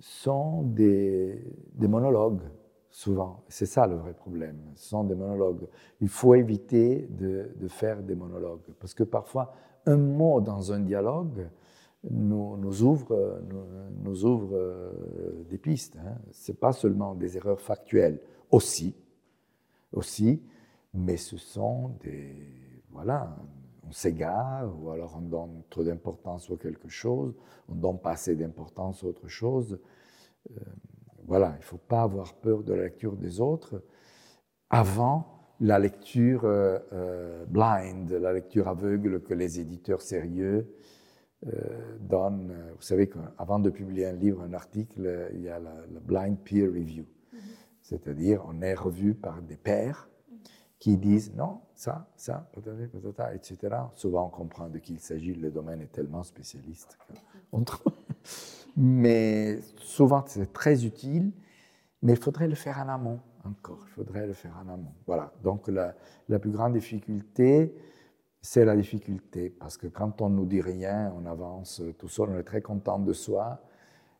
[0.00, 1.42] sont des,
[1.80, 2.42] monologues,
[2.90, 3.42] souvent.
[3.48, 5.66] C'est ça le vrai problème, ce sont des monologues.
[6.00, 9.54] Il faut éviter de, faire des monologues, parce que parfois,
[9.86, 11.48] un mot dans un dialogue
[12.10, 13.40] nous, nous ouvre,
[14.02, 15.96] nous, ouvre euh, des pistes.
[15.96, 16.16] Hein.
[16.32, 18.94] Ce n'est pas seulement des erreurs factuelles, aussi,
[19.92, 20.42] aussi,
[20.92, 22.34] mais ce sont des...
[22.90, 23.36] Voilà,
[23.86, 27.34] on s'égare, ou alors on donne trop d'importance à quelque chose,
[27.68, 29.78] on donne pas assez d'importance à autre chose.
[30.50, 30.60] Euh,
[31.26, 33.82] voilà, il ne faut pas avoir peur de la lecture des autres
[34.70, 35.26] avant
[35.60, 40.74] la lecture euh, euh, blind, la lecture aveugle que les éditeurs sérieux
[42.00, 42.52] donnent.
[42.76, 46.68] Vous savez qu'avant de publier un livre, un article, il y a la, blind peer
[46.68, 47.38] review, mm-hmm.
[47.82, 50.08] c'est-à-dire on est revu par des pairs
[50.84, 52.50] qui disent non, ça, ça,
[53.32, 53.74] etc.
[53.94, 56.98] Souvent, on comprend de qui il s'agit, le domaine est tellement spécialiste.
[58.76, 61.32] Mais souvent, c'est très utile,
[62.02, 63.80] mais il faudrait le faire en amont encore.
[63.86, 64.92] Il faudrait le faire en amont.
[65.06, 65.32] Voilà.
[65.42, 65.94] Donc, la,
[66.28, 67.74] la plus grande difficulté,
[68.44, 72.38] c'est la difficulté, parce que quand on nous dit rien, on avance tout seul, on
[72.38, 73.58] est très content de soi,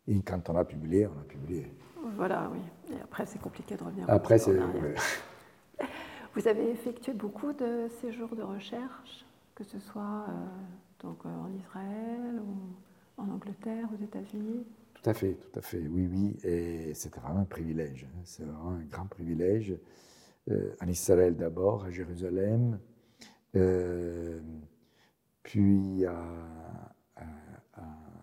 [0.09, 1.71] et quand on a publié, on a publié.
[2.17, 2.61] Voilà, oui.
[2.91, 4.09] Et après, c'est compliqué de revenir.
[4.09, 4.59] Après, c'est.
[6.35, 11.53] Vous avez effectué beaucoup de séjours de recherche, que ce soit euh, donc, euh, en
[11.53, 14.65] Israël ou en Angleterre, aux États-Unis?
[14.95, 16.35] Tout à fait, tout à fait, oui, oui.
[16.45, 18.07] Et c'était vraiment un privilège.
[18.09, 18.21] Hein.
[18.25, 19.77] C'est vraiment un grand privilège.
[20.51, 22.79] Euh, en Israël d'abord, à Jérusalem,
[25.43, 27.25] puis à, à,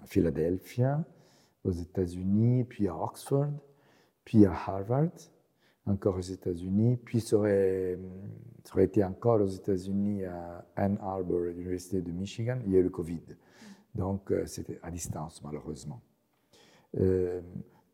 [0.06, 0.84] Philadelphie,
[1.64, 3.52] aux États-Unis, puis à Oxford,
[4.26, 5.12] puis à Harvard
[5.86, 7.98] encore aux États-Unis, puis ça aurait,
[8.78, 12.90] été encore aux États-Unis à Ann Arbor, l'Université de Michigan, il y a eu le
[12.90, 13.24] Covid.
[13.96, 16.02] Donc euh, c'était à distance, malheureusement.
[17.00, 17.42] Euh,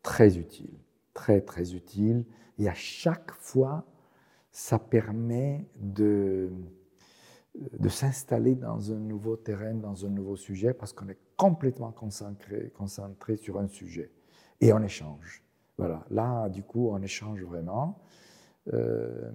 [0.02, 0.78] très utile,
[1.14, 2.24] très très utile.
[2.58, 3.84] Et à chaque fois,
[4.50, 6.50] ça permet de,
[7.78, 12.72] de s'installer dans un nouveau terrain, dans un nouveau sujet, parce qu'on est complètement concentré,
[12.76, 14.10] concentré sur un sujet.
[14.60, 15.42] Et on échange.
[15.76, 18.00] Voilà, là, du coup, on échange vraiment.
[18.72, 19.30] Euh,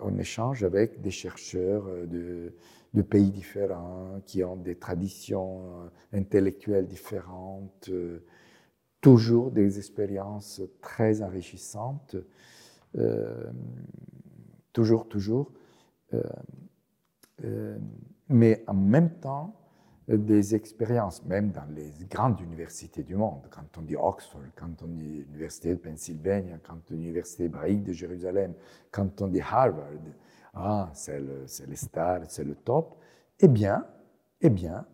[0.00, 2.52] on échange avec des chercheurs de,
[3.02, 8.24] pays différents, qui ont des traditions euh, intellectuelles différentes, euh,
[9.00, 12.16] toujours des expériences très enrichissantes,
[14.72, 15.52] toujours, toujours.
[18.28, 19.54] Mais en même temps,
[20.08, 23.46] des expériences, même dans les grandes universités du monde.
[23.50, 27.84] Quand on dit Oxford, quand on dit Université de Pennsylvanie, quand on dit Université hébraïque
[27.84, 28.52] de Jérusalem,
[28.90, 29.88] quand on dit Harvard,
[30.54, 32.96] ah, c'est le, les stars, c'est le top.
[33.40, 33.86] Eh bien,
[34.40, 34.86] eh bien,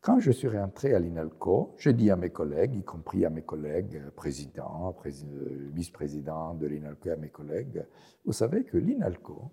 [0.00, 3.42] quand je suis rentré à l'INALCO, je dis à mes collègues, y compris à mes
[3.42, 4.94] collègues présidents,
[5.72, 7.84] vice-présidents de l'INALCO, à mes collègues,
[8.24, 9.50] vous savez que l'INALCO,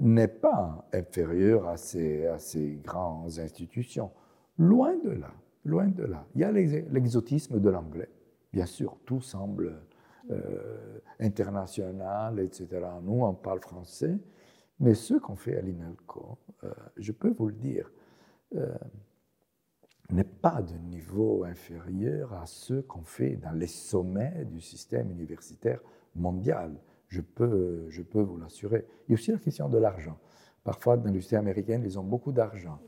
[0.00, 4.10] n'est pas inférieur à ces, à ces grandes institutions.
[4.58, 5.32] Loin de là,
[5.64, 6.26] loin de là.
[6.34, 8.08] Il y a l'exotisme de l'anglais.
[8.52, 9.80] Bien sûr, tout semble
[10.30, 12.68] euh, international, etc.
[13.02, 14.18] Nous, on parle français,
[14.80, 17.90] mais ce qu'on fait à l'INALCO, euh, je peux vous le dire,
[18.54, 18.74] euh,
[20.10, 25.80] n'est pas de niveau inférieur à ce qu'on fait dans les sommets du système universitaire
[26.14, 26.74] mondial.
[27.08, 28.86] Je peux, je peux vous l'assurer.
[29.06, 30.18] Il y a aussi la question de l'argent.
[30.64, 32.78] Parfois, dans l'industrie américaine, ils ont beaucoup d'argent.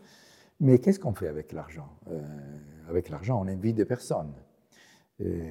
[0.61, 1.89] Mais qu'est-ce qu'on fait avec l'argent?
[2.09, 2.21] Euh,
[2.89, 4.35] Avec l'argent, on invite des personnes.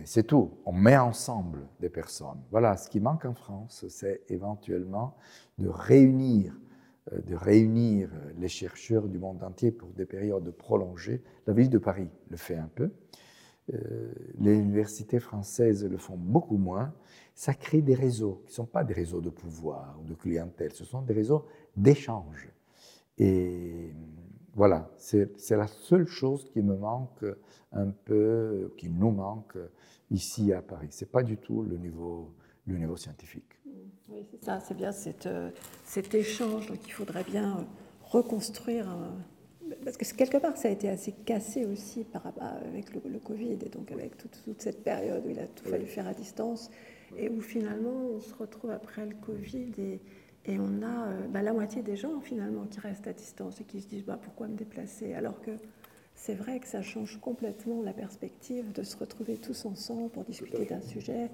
[0.03, 0.57] C'est tout.
[0.65, 2.41] On met ensemble des personnes.
[2.49, 5.15] Voilà, ce qui manque en France, c'est éventuellement
[5.59, 6.59] de réunir,
[7.13, 8.09] euh, de réunir
[8.39, 11.21] les chercheurs du monde entier pour des périodes prolongées.
[11.45, 12.91] La ville de Paris le fait un peu.
[13.73, 16.93] Euh, les universités françaises le font beaucoup moins.
[17.35, 20.73] Ça crée des réseaux qui ne sont pas des réseaux de pouvoir ou de clientèle,
[20.73, 21.45] ce sont des réseaux
[21.75, 22.49] d'échange.
[23.17, 23.93] Et
[24.55, 27.23] voilà, c'est la seule chose qui me manque
[27.71, 29.57] un peu, qui nous manque
[30.09, 30.87] ici à Paris.
[30.91, 32.33] Ce n'est pas du tout le niveau,
[32.95, 33.59] scientifique.
[34.09, 34.91] Oui, c'est ça, c'est bien
[35.25, 35.51] euh,
[35.85, 36.67] cet échange.
[36.67, 37.67] Donc il faudrait bien
[38.03, 38.87] reconstruire
[39.83, 43.69] parce que quelque part, ça a été assez cassé aussi par, avec le, Covid et
[43.69, 46.69] donc avec toute, cette période où il a tout fallu faire à distance
[47.17, 49.99] et où finalement on se retrouve après le Covid et,
[50.45, 53.63] et on a euh, bah, la moitié des gens finalement qui restent à distance et
[53.63, 55.13] qui se disent bah, pourquoi me déplacer?
[55.13, 55.51] Alors que
[56.15, 60.65] c'est vrai que ça change complètement la perspective de se retrouver tous ensemble pour discuter
[60.65, 61.29] d'un sujet,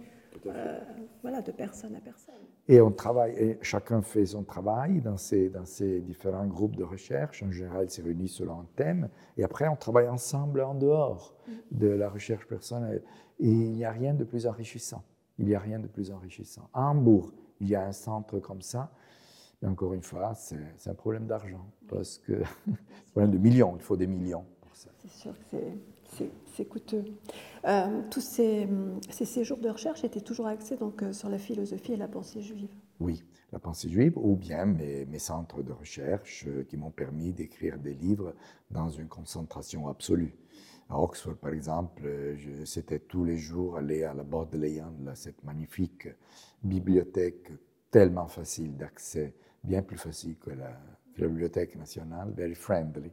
[0.48, 0.80] euh,
[1.22, 2.36] voilà, de personne à personne.
[2.68, 6.84] Et on travaille, et chacun fait son travail dans ces, dans ces différents groupes de
[6.84, 7.44] recherche.
[7.44, 9.10] En général, c'est réuni selon un thème.
[9.38, 11.52] Et après, on travaille ensemble en dehors mm.
[11.72, 13.04] de la recherche personnelle.
[13.40, 15.04] Et il n'y a rien de plus enrichissant.
[15.38, 16.70] Il n'y a rien de plus enrichissant.
[16.74, 18.92] À Hambourg, il y a un centre comme ça.
[19.62, 21.66] Mais encore une fois, c'est un problème d'argent.
[21.88, 22.42] Parce que,
[23.12, 24.46] problème de millions, il faut des millions.
[24.74, 25.78] C'est sûr que c'est
[26.64, 27.04] coûteux.
[27.66, 28.68] Euh, tous ces,
[29.10, 32.42] ces, séjours de recherche étaient toujours axés donc, euh, sur la philosophie et la pensée
[32.42, 36.92] juive Oui, la pensée juive, ou bien mes, mes centres de recherche euh, qui m'ont
[36.92, 38.34] permis d'écrire des livres
[38.72, 40.36] dans une concentration absolue.
[40.88, 42.04] À Oxford, par exemple,
[42.64, 46.08] c'était tous les jours aller à la Bodleian, cette magnifique
[46.64, 47.52] bibliothèque
[47.90, 50.78] tellement facile d'accès, bien plus facile que la,
[51.16, 53.12] que la Bibliothèque nationale, very friendly.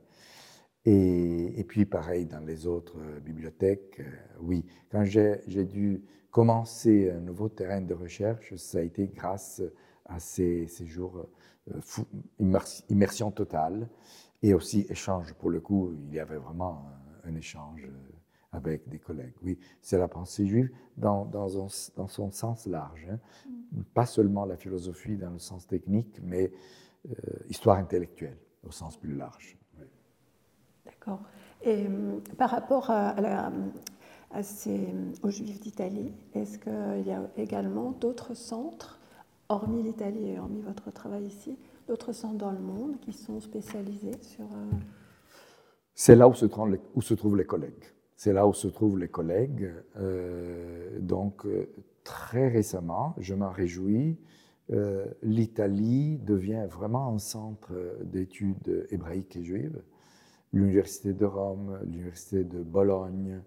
[0.84, 4.10] Et, puis pareil dans les autres euh, bibliothèques, euh,
[4.40, 4.64] oui.
[4.90, 9.62] Quand j'ai dû commencer un nouveau terrain de recherche, ça a été grâce
[10.06, 11.28] à ces, jours
[11.70, 12.50] euh,
[12.88, 13.88] immersion totale
[14.42, 15.32] et aussi échange.
[15.34, 16.84] Pour le coup, il y avait vraiment
[17.24, 17.88] un, échange
[18.50, 19.34] avec des collègues.
[19.42, 21.46] Oui, c'est la pensée juive dans, dans,
[21.96, 23.06] dans son sens large.
[23.08, 23.20] Hein.
[23.46, 23.82] Mm.
[23.94, 26.50] Pas seulement la philosophie dans le sens technique, mais
[27.48, 29.56] histoire intellectuelle au sens plus large.
[31.64, 33.52] Et euh, par rapport à,
[34.42, 34.80] ces,
[35.22, 38.98] aux Juifs d'Italie, est-ce qu'il y a également d'autres centres,
[39.48, 44.18] hormis l'Italie et hormis votre travail ici, d'autres centres dans le monde qui sont spécialisés
[44.22, 44.44] sur...
[44.44, 44.76] Euh,
[45.94, 47.84] C'est là où se, trouvent les, où se trouvent les collègues.
[48.16, 49.72] C'est là où se trouvent les collègues.
[49.96, 51.44] Euh, donc,
[52.04, 54.18] très récemment, je m'en réjouis,
[55.22, 57.72] l'Italie devient vraiment un centre
[58.04, 59.82] d'études hébraïques et juives
[60.52, 63.42] l'Université de Rome, l'Université de Bologne.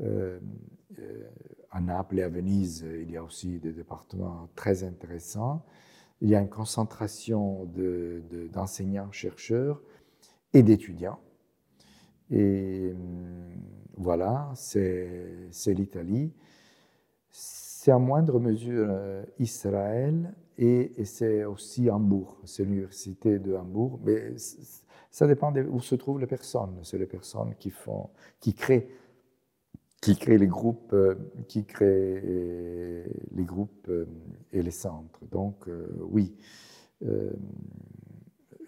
[0.00, 0.38] Euh,
[0.98, 1.28] euh,
[1.70, 5.64] à Naples et à Venise, il y a aussi des départements très intéressants.
[6.20, 7.66] Il y a une concentration
[8.52, 9.82] d'enseignants-chercheurs
[10.52, 11.18] et d'étudiants.
[12.30, 13.54] Et hum,
[13.96, 16.32] voilà, c'est l'Italie.
[17.30, 23.98] C'est en moindre mesure euh, Israël et, et c'est aussi Hambourg, c'est l'université de Hambourg.
[24.04, 24.34] Mais
[25.12, 26.80] ça dépend où se trouvent les personnes.
[26.82, 28.08] C'est les personnes qui, font,
[28.40, 28.88] qui, créent,
[30.00, 31.14] qui créent les groupes, euh,
[31.48, 34.06] qui créent euh, les groupes euh,
[34.52, 35.20] et les centres.
[35.30, 35.68] Donc,
[36.00, 36.34] oui,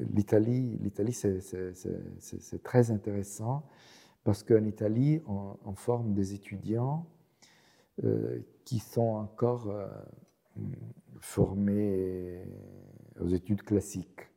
[0.00, 3.64] l'Italie, l'Italie c'est très intéressant
[4.22, 7.06] parce qu'en Italie, on, forme des étudiants
[8.64, 9.72] qui sont encore
[11.20, 12.42] formés
[13.20, 14.28] aux études classiques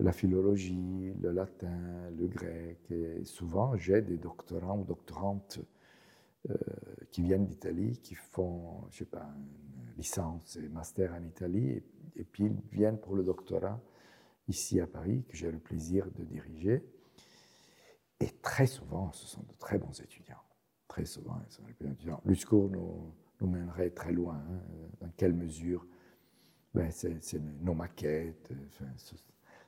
[0.00, 2.90] la philologie, le latin, le grec.
[2.90, 5.60] Et souvent, j'ai des doctorants ou doctorantes
[6.50, 6.54] euh,
[7.10, 11.82] qui viennent d'Italie, qui font, je sais pas, une licence et master en Italie,
[12.16, 13.80] et, puis ils viennent pour le doctorat
[14.48, 16.84] ici à Paris, que j'ai le plaisir de diriger.
[18.20, 20.42] Et très souvent, ce sont de très bons étudiants.
[20.86, 22.20] Très souvent, ils sont les bons étudiants.
[22.24, 24.36] Lusco nous, nous mènerait très loin.
[24.36, 24.60] Hein.
[25.00, 25.86] Dans quelle mesure
[26.74, 28.52] ben, C'est nos maquettes.
[28.66, 28.86] Enfin,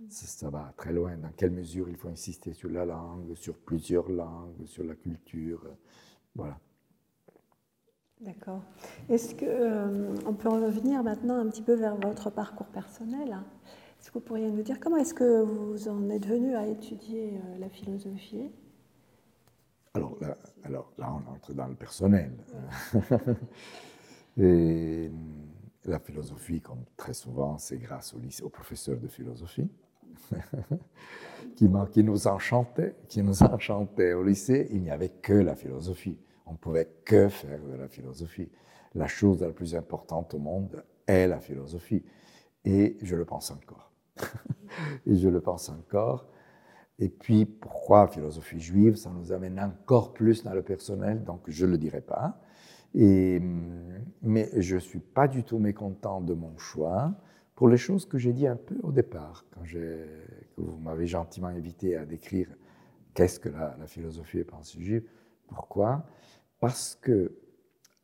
[0.09, 1.17] ça, va très loin.
[1.17, 5.63] Dans quelle mesure il faut insister sur la langue, sur plusieurs langues, sur la culture.
[6.35, 6.59] Voilà.
[8.21, 8.63] D'accord.
[9.09, 13.37] Est-ce qu'on euh, peut revenir maintenant un petit peu vers votre parcours personnel
[14.01, 17.35] Est-ce que vous pourriez nous dire comment est-ce que vous en êtes venu à étudier
[17.35, 18.51] euh, la philosophie?
[19.93, 22.33] Alors là, alors là, on entre dans le personnel.
[24.39, 25.11] Et
[25.85, 29.71] la philosophie, comme très souvent, c'est grâce au, lycée, au professeur de philosophie.
[31.57, 34.13] Qui, nous enchantait, qui nous enchantait.
[34.13, 36.19] Au lycée, il n'y avait que la philosophie.
[36.47, 38.49] On ne pouvait que faire de la philosophie.
[38.95, 42.05] La chose la plus importante au monde est la philosophie.
[42.65, 43.93] Et je le pense encore.
[45.07, 46.27] et je le pense encore.
[46.99, 48.97] Et puis, pourquoi philosophie juive?
[48.97, 52.41] Ça nous amène encore plus dans le personnel, donc je ne le dirai pas.
[52.95, 57.13] Mais je ne suis pas du tout mécontent de mon choix
[57.57, 59.63] pour les choses que j'ai dit un peu au départ, quand
[60.59, 62.49] vous m'avez gentiment invité à décrire
[63.15, 65.09] qu'est-ce que la, philosophie et pensée juive.
[65.49, 66.05] Pourquoi?
[66.61, 67.33] Parce que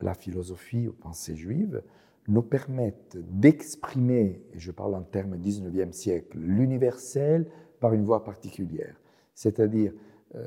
[0.00, 1.82] la philosophie ou pensée juive
[2.28, 7.46] nous permettent d'exprimer, et je parle en termes 19e siècle, l'universel
[7.78, 8.96] par une voie particulière.
[9.34, 9.92] C'est-à-dire,
[10.34, 10.46] euh,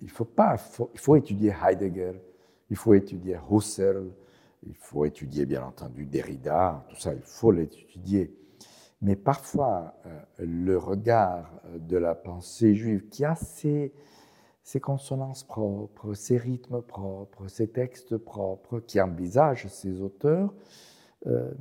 [0.00, 0.56] il, faut pas,
[0.94, 2.12] il faut étudier Heidegger,
[2.70, 4.10] il faut étudier Husserl,
[4.66, 8.34] il faut étudier bien entendu Derrida, tout ça, il faut l'étudier.
[9.02, 13.92] Mais parfois, euh, le regard de la pensée juive, qui a ses,
[14.80, 20.54] consonances propres, ses rythmes propres, ses textes propres, qui envisage ses auteurs,
[21.26, 21.52] euh,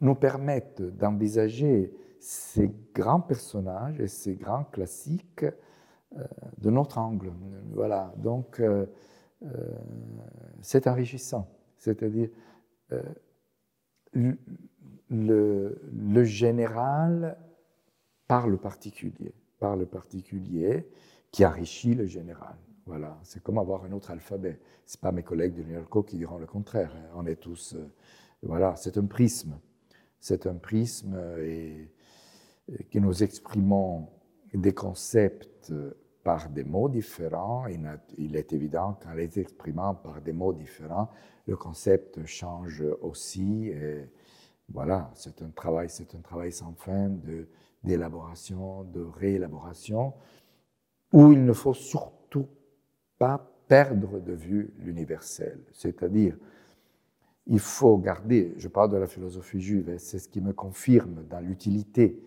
[0.00, 1.92] nous permettent d'envisager
[2.24, 5.44] ces grands personnages et ces grands classiques
[6.16, 6.24] euh,
[6.58, 7.32] de notre angle.
[7.72, 8.86] Voilà, donc euh,
[9.42, 9.48] euh,
[10.62, 11.48] c'est enrichissant.
[11.84, 12.30] C'est-à-dire,
[14.14, 14.38] le,
[15.10, 17.36] le, général
[18.26, 20.88] par le particulier, par le particulier
[21.30, 22.56] qui enrichit le général.
[22.86, 24.58] Voilà, c'est comme avoir un autre alphabet.
[24.86, 26.90] Ce pas mes collègues de l'UNELCO qui diront le contraire.
[26.96, 27.10] Hein.
[27.16, 27.76] On est tous,
[28.42, 29.58] voilà, c'est un prisme.
[30.20, 31.90] C'est un prisme et
[32.90, 34.08] que nous exprimons
[34.54, 35.70] des concepts
[36.24, 37.66] par des mots différents,
[38.18, 41.10] il est évident qu'en les exprimant par des mots différents,
[41.46, 43.68] le concept change aussi.
[43.68, 44.08] Et
[44.70, 47.46] voilà, c'est un travail, c'est un travail sans fin de
[47.84, 50.14] d'élaboration, de réélaboration,
[51.12, 52.48] où il ne faut surtout
[53.18, 55.60] pas perdre de vue l'universel.
[55.70, 56.36] C'est-à-dire,
[57.46, 61.40] il faut garder, je parle de la philosophie juive, c'est ce qui me confirme dans
[61.40, 62.22] l'utilité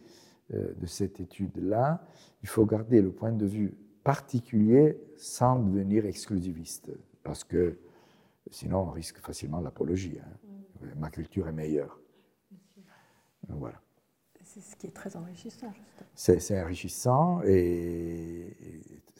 [0.54, 2.06] euh, de cette étude-là,
[2.44, 3.76] il faut garder le point de vue
[4.08, 6.92] particulier sans devenir exclusiviste,
[7.24, 7.78] parce que
[8.50, 10.18] sinon on risque facilement l'apologie.
[10.18, 10.86] Hein.
[10.86, 11.00] Mm.
[11.00, 12.00] Ma culture est meilleure.
[13.50, 13.82] Voilà.
[14.46, 16.08] C'est ce qui est très enrichissant, justement.
[16.16, 18.56] C'est enrichissant et,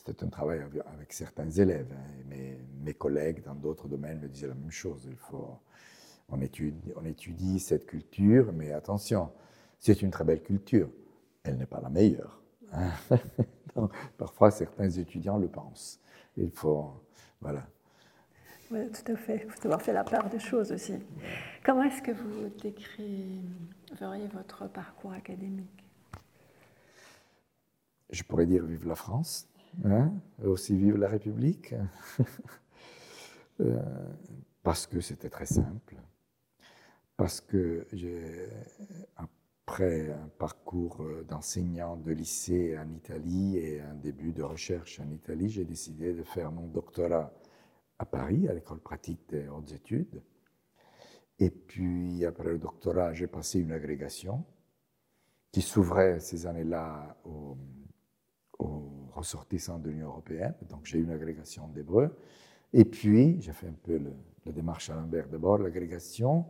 [0.06, 1.92] c'est un travail avec certains élèves.
[1.92, 2.24] Hein.
[2.30, 5.06] Mes, mes, collègues dans d'autres domaines me disaient la même chose.
[5.10, 5.60] Il faut,
[6.30, 9.34] on, étudie, on étudie cette culture, mais attention,
[9.80, 10.90] c'est une très belle culture
[11.44, 12.42] elle n'est pas la meilleure.
[14.18, 16.00] Parfois, certains étudiants le pensent.
[16.36, 16.94] Il faut,
[17.42, 17.68] voilà.
[18.70, 19.44] Oui, tout à fait.
[19.46, 20.96] Il faut avoir fait la part des choses aussi.
[21.64, 25.86] Comment est-ce que vous décriveriez votre parcours académique?
[28.10, 29.50] Je pourrais dire vive la France,
[29.84, 30.12] hein,
[30.44, 31.76] aussi vive la République,
[33.60, 33.82] euh,
[34.64, 35.96] parce que c'était très simple,
[37.18, 38.48] parce que j'ai
[39.68, 45.12] après un parcours euh, d'enseignant de lycée en Italie et un début de recherche en
[45.12, 47.34] Italie, j'ai décidé de faire mon doctorat
[48.00, 50.22] à Paris, à l'école pratique des hautes études.
[51.40, 54.46] Et puis, après le doctorat, j'ai passé une agrégation
[55.52, 57.58] qui s'ouvrait ces années-là aux,
[59.14, 60.54] ressortissants de l'Union européenne.
[60.70, 62.16] Donc, j'ai eu une agrégation d'hébreu.
[62.72, 64.00] Et puis, j'ai fait un peu
[64.46, 66.46] la démarche à Lambert d'abord, l'agrégation,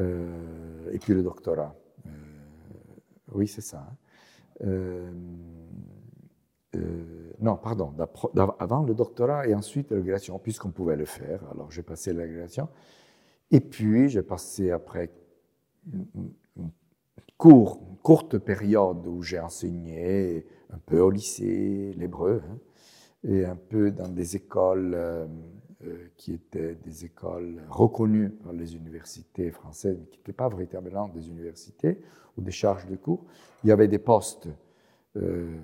[0.00, 1.74] euh, et puis le doctorat.
[2.06, 2.10] Euh,
[3.32, 3.78] oui, c'est ça.
[3.78, 3.96] Hein.
[4.66, 5.10] Euh,
[6.76, 7.92] euh, non, pardon,
[8.58, 11.40] avant le doctorat et ensuite l'agrégation, puisqu'on pouvait le faire.
[11.50, 12.68] Alors j'ai passé l'agrégation.
[13.50, 15.10] Et puis j'ai passé après
[15.92, 16.32] une,
[17.36, 22.58] courte période où j'ai enseigné un peu au lycée, l'hébreu, hein,
[23.24, 24.94] et un peu dans des écoles
[26.16, 31.28] qui étaient des écoles reconnues par les universités françaises, mais qui n'étaient pas véritablement des
[31.28, 31.98] universités
[32.36, 33.24] ou des charges de cours.
[33.64, 34.48] Il y avait des postes
[35.16, 35.58] euh,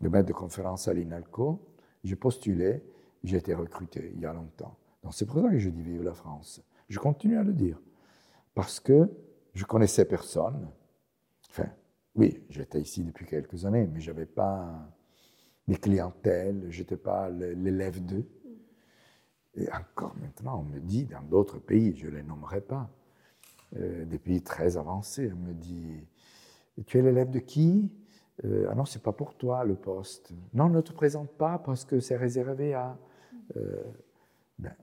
[0.00, 1.60] de maître de conférence à l'INALCO.
[2.02, 2.82] J'ai postulé,
[3.22, 4.76] j'ai été recruté il y a longtemps.
[5.02, 6.62] Donc c'est pour ça que je dis vive la France.
[6.88, 7.78] Je continue à le dire.
[8.54, 9.10] Parce que
[9.52, 10.70] je connaissais personne.
[11.50, 11.68] Enfin,
[12.14, 14.88] oui, j'étais ici depuis quelques années, mais je n'avais pas
[15.68, 18.26] des clientèles, je n'étais pas l'élève d'eux.
[19.60, 22.88] Et encore maintenant, on me dit dans d'autres pays, je ne les nommerai pas,
[23.76, 26.02] euh, des pays très avancés, on me dit
[26.86, 27.92] Tu es l'élève de qui?
[28.44, 30.32] Euh, Ah non, c'est pas pour toi le poste.
[30.54, 32.98] Non, ne te présente pas parce que c'est réservé à.
[33.56, 33.82] Euh,
[34.58, 34.74] ben,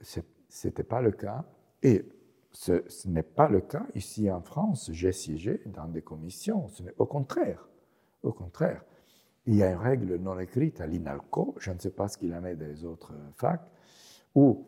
[0.00, 0.20] ce
[0.64, 1.44] n'était pas le cas.
[1.82, 2.06] Et
[2.50, 4.90] ce, n'est pas le cas ici en France.
[4.92, 6.68] J'ai siégé dans des commissions.
[6.68, 7.68] Ce au contraire.
[8.22, 8.82] Au contraire.
[9.46, 12.34] Il y a une règle non écrite à l'INALCO, je ne sais pas ce qu'il
[12.34, 13.68] en est des autres facs,
[14.34, 14.64] où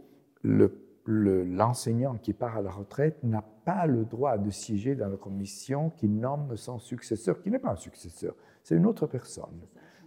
[1.07, 5.91] l'enseignant qui part à la retraite n'a pas le droit de siéger dans la commission
[5.91, 9.61] qui nomme son successeur, qui n'est pas un successeur, c'est une autre personne.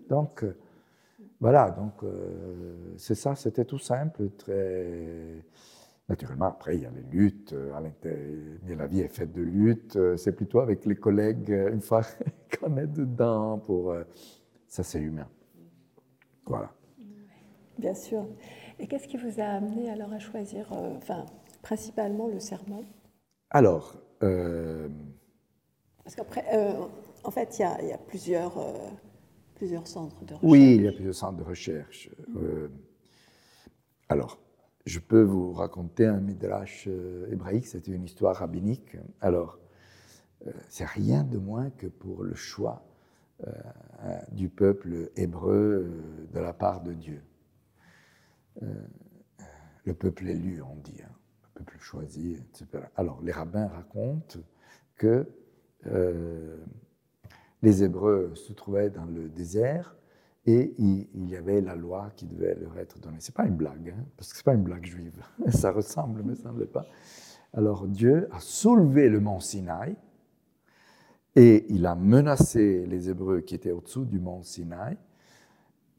[0.10, 0.58] Donc, euh,
[1.40, 5.44] voilà, donc euh, c'est ça, c'était tout simple, très...
[6.08, 7.72] Naturellement, après, il y a les luttes, euh,
[8.66, 12.02] mais la vie est faite de luttes, c'est plutôt avec les collègues, une fois
[12.60, 13.96] qu'on est dedans, pour...
[14.68, 15.28] Ça, c'est humain.
[16.46, 16.72] Voilà.
[17.78, 18.26] Bien sûr.
[18.80, 21.26] Et qu'est-ce qui vous a amené alors à choisir, enfin,
[21.62, 22.84] principalement le serment?
[23.52, 23.96] Alors...
[26.04, 26.44] Parce qu'après,
[27.24, 28.90] en fait, il y a, plusieurs, euh,
[29.56, 30.52] plusieurs centres de recherche.
[30.52, 32.10] Oui, il y a plusieurs centres de recherche.
[32.36, 32.70] Euh,
[34.08, 34.40] alors,
[34.86, 38.98] je peux vous raconter un midrash euh, hébraïque, c'était une histoire rabbinique.
[39.22, 39.60] Alors,
[40.70, 42.86] c'est rien de moins que pour le choix
[44.32, 45.92] du peuple hébreu
[46.34, 47.22] de la part de Dieu.
[48.62, 51.12] Le peuple élu, on dit, hein,
[51.44, 52.86] le peuple choisi, etc.
[52.96, 54.40] Alors, les rabbins racontent
[54.96, 55.28] que
[57.62, 59.96] les Hébreux se trouvaient dans le désert
[60.46, 63.20] et il, y avait la loi qui devait leur être donnée.
[63.20, 65.22] Ce n'est pas une blague, hein, parce que ce n'est pas une blague juive.
[65.50, 66.86] Ça ressemble, mais ça ne l'est pas.
[67.54, 69.96] Alors Dieu a soulevé le mont Sinaï
[71.36, 74.98] et il a menacé les Hébreux qui étaient au-dessous du mont Sinaï.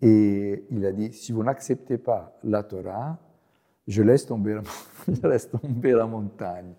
[0.02, 3.18] Et il a dit, si vous n'acceptez pas la Torah,
[3.86, 4.54] je laisse tomber
[5.92, 6.74] la, montagne.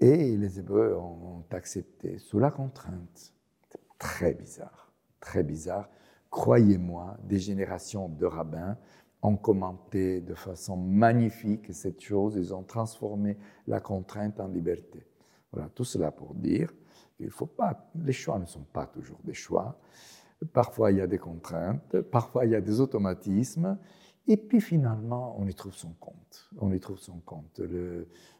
[0.00, 3.32] Et les Hébreux ont accepté sous la contrainte
[3.98, 5.88] très bizarre, très bizarre.
[6.30, 8.76] Croyez-moi, des générations de rabbins
[9.22, 15.06] ont commenté de façon magnifique cette chose, ils ont transformé la contrainte en liberté.
[15.52, 16.72] Voilà, tout cela pour dire
[17.16, 19.78] qu'il faut pas, les choix ne sont pas toujours des choix.
[20.52, 23.78] Parfois il y a des contraintes, parfois il y a des automatismes,
[24.28, 26.50] et puis finalement on y trouve son compte.
[26.58, 27.60] On y trouve son compte.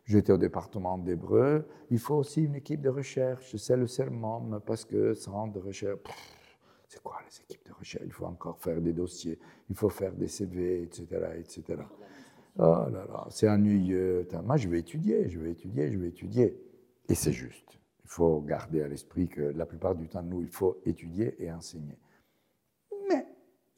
[0.05, 1.67] J'étais au département d'hébreu.
[1.91, 3.57] Il faut aussi une équipe de recherche.
[3.57, 5.99] C'est le serment, parce que centre de recherche.
[6.89, 8.05] C'est quoi les équipes de recherche?
[8.07, 11.07] Il faut encore faire des dossiers, il faut faire des CV, etc.
[11.37, 11.83] etc.
[12.59, 14.27] Oh là là, c'est ennuyeux.
[14.45, 16.57] Moi, je vais étudier, je vais étudier, je vais étudier.
[17.09, 17.76] Et c'est juste.
[18.07, 21.51] Il faut garder à l'esprit que la plupart du temps, nous, il faut étudier et
[21.51, 21.99] enseigner.
[23.09, 23.27] Mais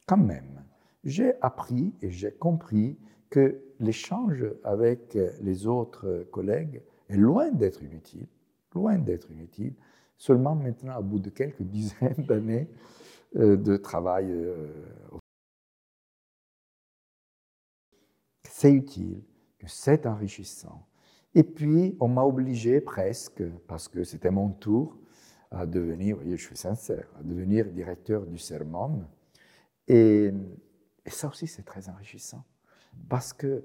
[0.05, 0.63] quand même,
[1.03, 2.95] j'ai appris et j'ai compris
[3.31, 8.27] que l'échange avec les autres collègues est loin d'être inutile,
[8.75, 9.73] loin d'être inutile.
[10.15, 12.69] Seulement maintenant, au bout de quelques dizaines d'années
[13.35, 14.67] euh, de travail, euh,
[18.47, 19.23] c'est utile,
[19.57, 20.85] que c'est enrichissant.
[21.35, 24.97] Et puis, on m'a obligé presque, parce que c'était mon tour,
[25.51, 29.05] à devenir, vous voyez, je suis sincère, à devenir directeur du sermon.
[29.87, 30.31] Et,
[31.05, 32.43] et ça aussi, c'est très enrichissant.
[33.07, 33.63] Parce que,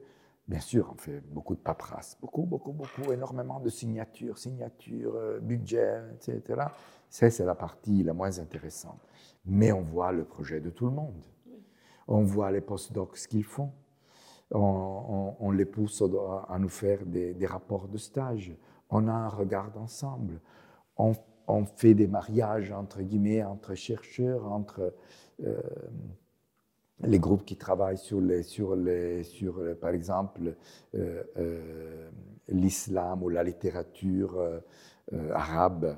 [0.49, 5.41] bien sûr, on fait beaucoup de paperasse, beaucoup, beaucoup, beaucoup, énormément de signatures, signatures, euh,
[5.41, 6.63] budget, etc.
[7.09, 9.01] Ça, c'est la partie la moins intéressante.
[9.47, 11.23] Mais on voit le projet de tout le monde.
[12.09, 13.73] On voit les postdocs ce qu'ils font.
[14.51, 16.03] On, les pousse
[16.49, 18.55] à nous faire des, rapports de stage.
[18.91, 20.41] On a un regard ensemble.
[20.97, 21.15] On,
[21.77, 24.95] fait des mariages, entre guillemets, entre chercheurs, entre...
[25.45, 25.61] Euh,
[27.03, 28.77] les groupes qui travaillent sur, sur,
[29.23, 30.55] sur par exemple,
[30.95, 32.11] euh, euh,
[32.49, 35.97] l'islam ou la littérature euh, arabe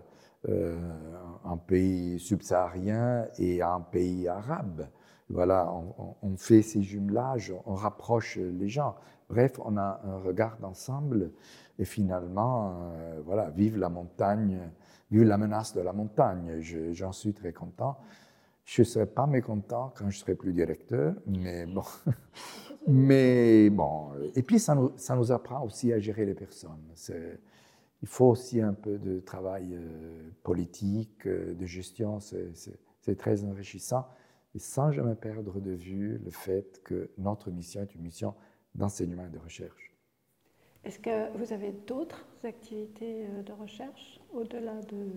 [1.42, 4.86] en pays subsaharien et en pays arabe.
[5.28, 5.72] Voilà,
[6.22, 8.94] on, fait ces jumelages, on rapproche les gens.
[9.28, 11.32] Bref, on a un regard d'ensemble
[11.80, 12.92] et finalement,
[13.24, 14.60] voilà, vive la montagne,
[15.10, 16.60] vive la menace de la montagne.
[16.92, 17.98] J'en suis très content.
[18.64, 21.84] Je ne serais pas mécontent quand je serai plus directeur, mais bon.
[22.86, 24.10] mais bon.
[24.34, 26.82] Et puis, ça nous, ça nous apprend aussi à gérer les personnes.
[28.02, 32.18] Il faut aussi un peu de travail euh, politique, euh, de gestion.
[32.20, 34.06] C'est très enrichissant.
[34.56, 38.32] Et sans jamais perdre de vue le fait que notre mission est une mission
[38.74, 39.94] d'enseignement et de recherche.
[40.82, 45.10] Est-ce que vous avez d'autres activités euh, de recherche au-delà de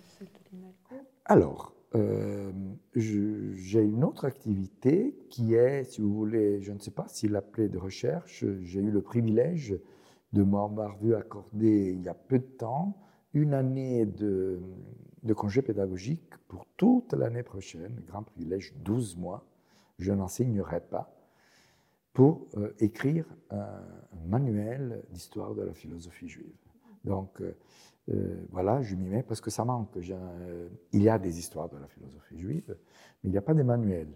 [0.00, 1.06] celle de l'INALCO?
[1.26, 2.50] Alors, euh,
[2.96, 7.68] j'ai une autre activité qui est, si vous voulez, je ne sais pas si l'appeler
[7.68, 9.78] de recherche, j'ai eu le privilège
[10.32, 12.96] de m'avoir vu accorder il y a peu de temps
[13.34, 14.58] une année de,
[15.22, 19.44] de congé pédagogique pour toute l'année prochaine, grand privilège, 12 mois,
[19.98, 21.14] je n'enseignerai pas,
[22.12, 23.82] pour euh, écrire un,
[24.26, 26.56] manuel d'histoire de la philosophie juive.
[27.04, 29.96] Donc, euh, voilà, je m'y mets parce que ça manque.
[29.96, 32.76] il y a des histoires de la philosophie juive,
[33.22, 34.08] mais il n'y a pas de manuel.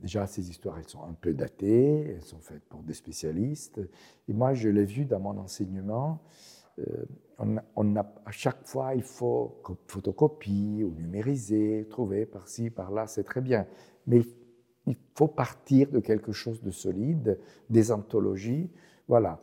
[0.00, 3.80] déjà, ces histoires, elles sont un peu datées, elles sont faites pour des spécialistes.
[4.28, 6.22] Et moi, je l'ai vu dans mon enseignement.
[7.38, 13.40] On, a, à chaque fois, il faut photocopier ou numériser, trouver par-ci, par-là, c'est très
[13.40, 13.66] bien.
[14.06, 14.22] Mais
[14.86, 17.38] il faut partir de quelque chose de solide,
[17.70, 18.70] des anthologies.
[19.08, 19.40] Voilà.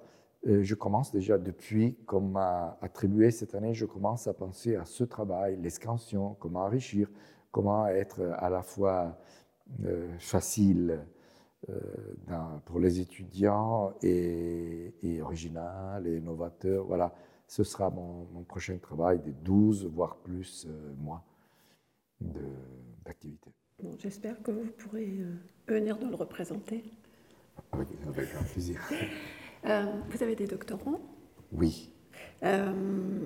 [0.47, 4.85] Euh, je commence déjà depuis, comme m'a attribué cette année, je commence à penser à
[4.85, 7.09] ce travail, l'escansion, comment enrichir,
[7.51, 9.17] comment être à la fois
[9.85, 11.05] euh, facile
[11.69, 11.79] euh,
[12.65, 16.85] pour les étudiants et, original et novateur.
[16.85, 17.13] Voilà,
[17.51, 20.65] ce sera mon, prochain travail de 12, voire plus
[20.97, 21.21] mois
[23.03, 23.51] d'activité.
[23.83, 25.19] Bon, J'espère que vous pourrez
[25.67, 26.81] venir nous le représenter.
[27.73, 27.89] Avec,
[28.53, 28.81] plaisir.
[29.63, 30.99] Euh, vous avez des doctorants?
[31.51, 31.93] Oui.
[32.41, 33.19] Euh,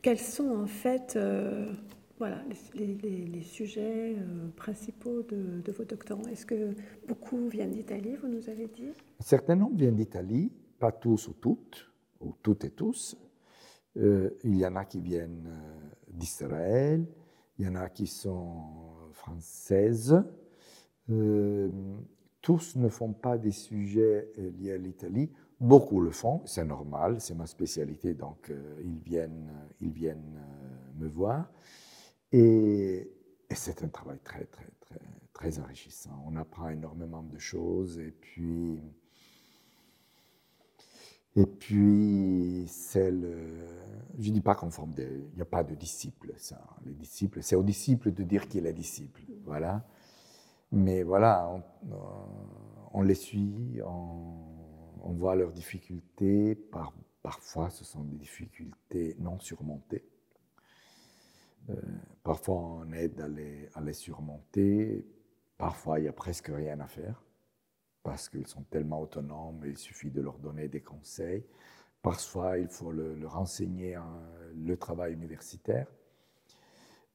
[0.00, 1.70] quels sont en fait euh,
[2.18, 2.42] voilà,
[2.74, 4.16] les, sujets
[4.56, 6.26] principaux de, vos doctorants?
[6.28, 6.74] Est-ce que
[7.06, 8.88] beaucoup viennent d'Italie, vous nous avez dit?
[9.20, 11.86] Un certain nombre viennent d'Italie, pas tous ou toutes,
[12.20, 13.16] ou toutes et tous.
[13.96, 15.50] il y en a qui viennent
[16.08, 17.06] d'Israël,
[17.58, 18.62] il y en a qui sont
[19.12, 20.22] françaises
[22.46, 25.32] tous ne font pas des sujets euh, liés à l'Italie.
[25.58, 30.40] Beaucoup le font, c'est normal, c'est ma spécialité, donc euh, ils viennent, euh, ils viennent
[30.94, 31.50] me voir.
[32.30, 33.10] Et,
[33.50, 35.00] c'est un travail très, très, très,
[35.32, 36.22] très enrichissant.
[36.24, 38.80] On apprend énormément de choses et puis.
[41.36, 43.36] Et puis, c'est le.
[44.18, 45.04] Je ne dis pas qu'on forme des.
[45.04, 46.58] Il n'y a pas de disciples, ça.
[46.86, 49.20] Les disciples, c'est au disciple de dire qu'il est disciple.
[49.44, 49.84] Voilà.
[50.72, 51.62] Mais voilà,
[52.92, 56.58] on, les suit, on, voit leurs difficultés.
[57.22, 60.04] parfois, ce sont des difficultés non surmontées.
[61.70, 61.74] Euh,
[62.22, 63.20] parfois, on aide
[63.74, 65.06] à les, surmonter.
[65.58, 67.22] Parfois, il n'y a presque rien à faire
[68.06, 71.44] parce qu'ils sont tellement autonomes, il suffit de leur donner des conseils.
[72.02, 73.98] Parfois, il faut leur enseigner
[74.54, 75.88] le travail universitaire.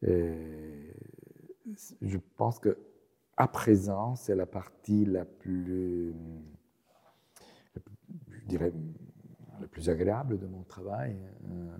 [0.01, 0.89] je
[2.35, 2.77] pense que
[3.37, 6.13] à présent, c'est la partie la plus,
[8.29, 8.73] je dirais,
[9.61, 11.15] la plus agréable de mon travail.
[11.45, 11.77] Euh,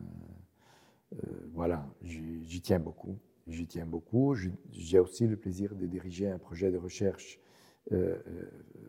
[1.15, 3.19] euh, voilà, j'y tiens beaucoup.
[3.45, 4.35] J'y tiens beaucoup.
[4.71, 7.41] J'ai aussi le plaisir de diriger un projet de recherche
[7.91, 8.17] euh,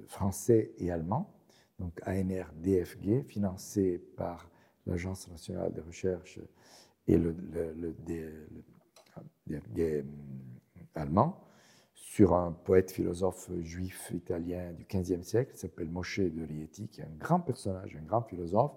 [0.07, 1.35] français et allemand,
[1.79, 4.51] donc ANR-DFG, financé par
[4.87, 6.39] l'Agence nationale de recherche
[7.07, 7.95] et le, le
[9.47, 10.05] DFG
[10.95, 11.43] allemand
[11.95, 17.01] sur un poète philosophe juif italien du XVe siècle, qui s'appelle Moshe de Rieti, qui
[17.01, 18.77] est un grand personnage, un grand philosophe.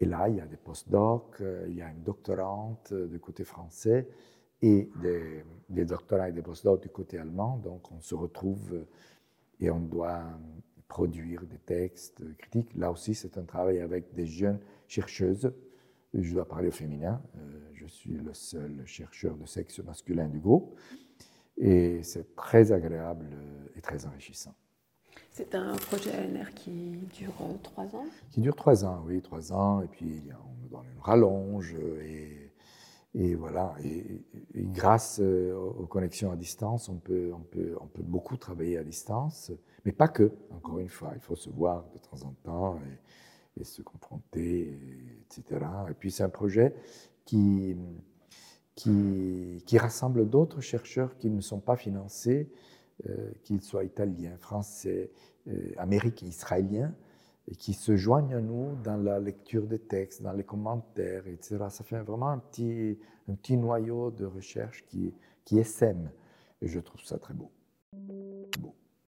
[0.00, 3.44] Et là, il y a des post-docs, euh, il y a une doctorante du côté
[3.44, 4.08] français
[4.60, 7.56] et des, des doctorants et des post-docs du côté allemand.
[7.58, 8.84] Donc, on se retrouve
[9.60, 10.24] et on doit
[10.88, 12.74] produire des textes critiques.
[12.74, 15.52] Là aussi, c'est un travail avec des jeunes chercheuses.
[16.14, 17.20] Je dois parler au féminin.
[17.36, 20.78] Euh, je suis le seul chercheur de sexe masculin du groupe.
[21.58, 23.26] Et c'est très agréable
[23.76, 24.54] et très enrichissant.
[25.32, 28.06] C'est un projet ANR qui dure euh, trois ans?
[28.30, 29.82] Qui dure trois ans, oui, trois ans.
[29.82, 31.74] Et puis on nous donne une rallonge.
[32.02, 32.37] Et,
[33.14, 33.74] et voilà.
[33.82, 34.24] Et,
[34.54, 38.84] grâce euh, aux connexions à distance, on peut, on, peut, on peut beaucoup travailler à
[38.84, 39.52] distance.
[39.84, 41.12] Mais pas que, encore une fois.
[41.14, 42.78] Il faut se voir de temps en temps
[43.56, 44.78] et, se confronter,
[45.24, 45.66] etc.
[45.90, 46.76] Et puis c'est un projet
[47.24, 47.76] qui
[48.78, 52.48] qui, rassemble d'autres chercheurs qui ne sont pas financés,
[53.08, 55.10] euh, qu'ils soient italiens, français,
[55.48, 56.94] euh, américains, israéliens,
[57.50, 61.56] et qui se joignent à nous dans la lecture des textes, dans les commentaires, etc.
[61.70, 62.98] Ça fait vraiment un petit,
[63.28, 65.14] un petit noyau de recherche qui,
[65.44, 66.10] qui saine,
[66.60, 67.50] et je trouve ça très beau.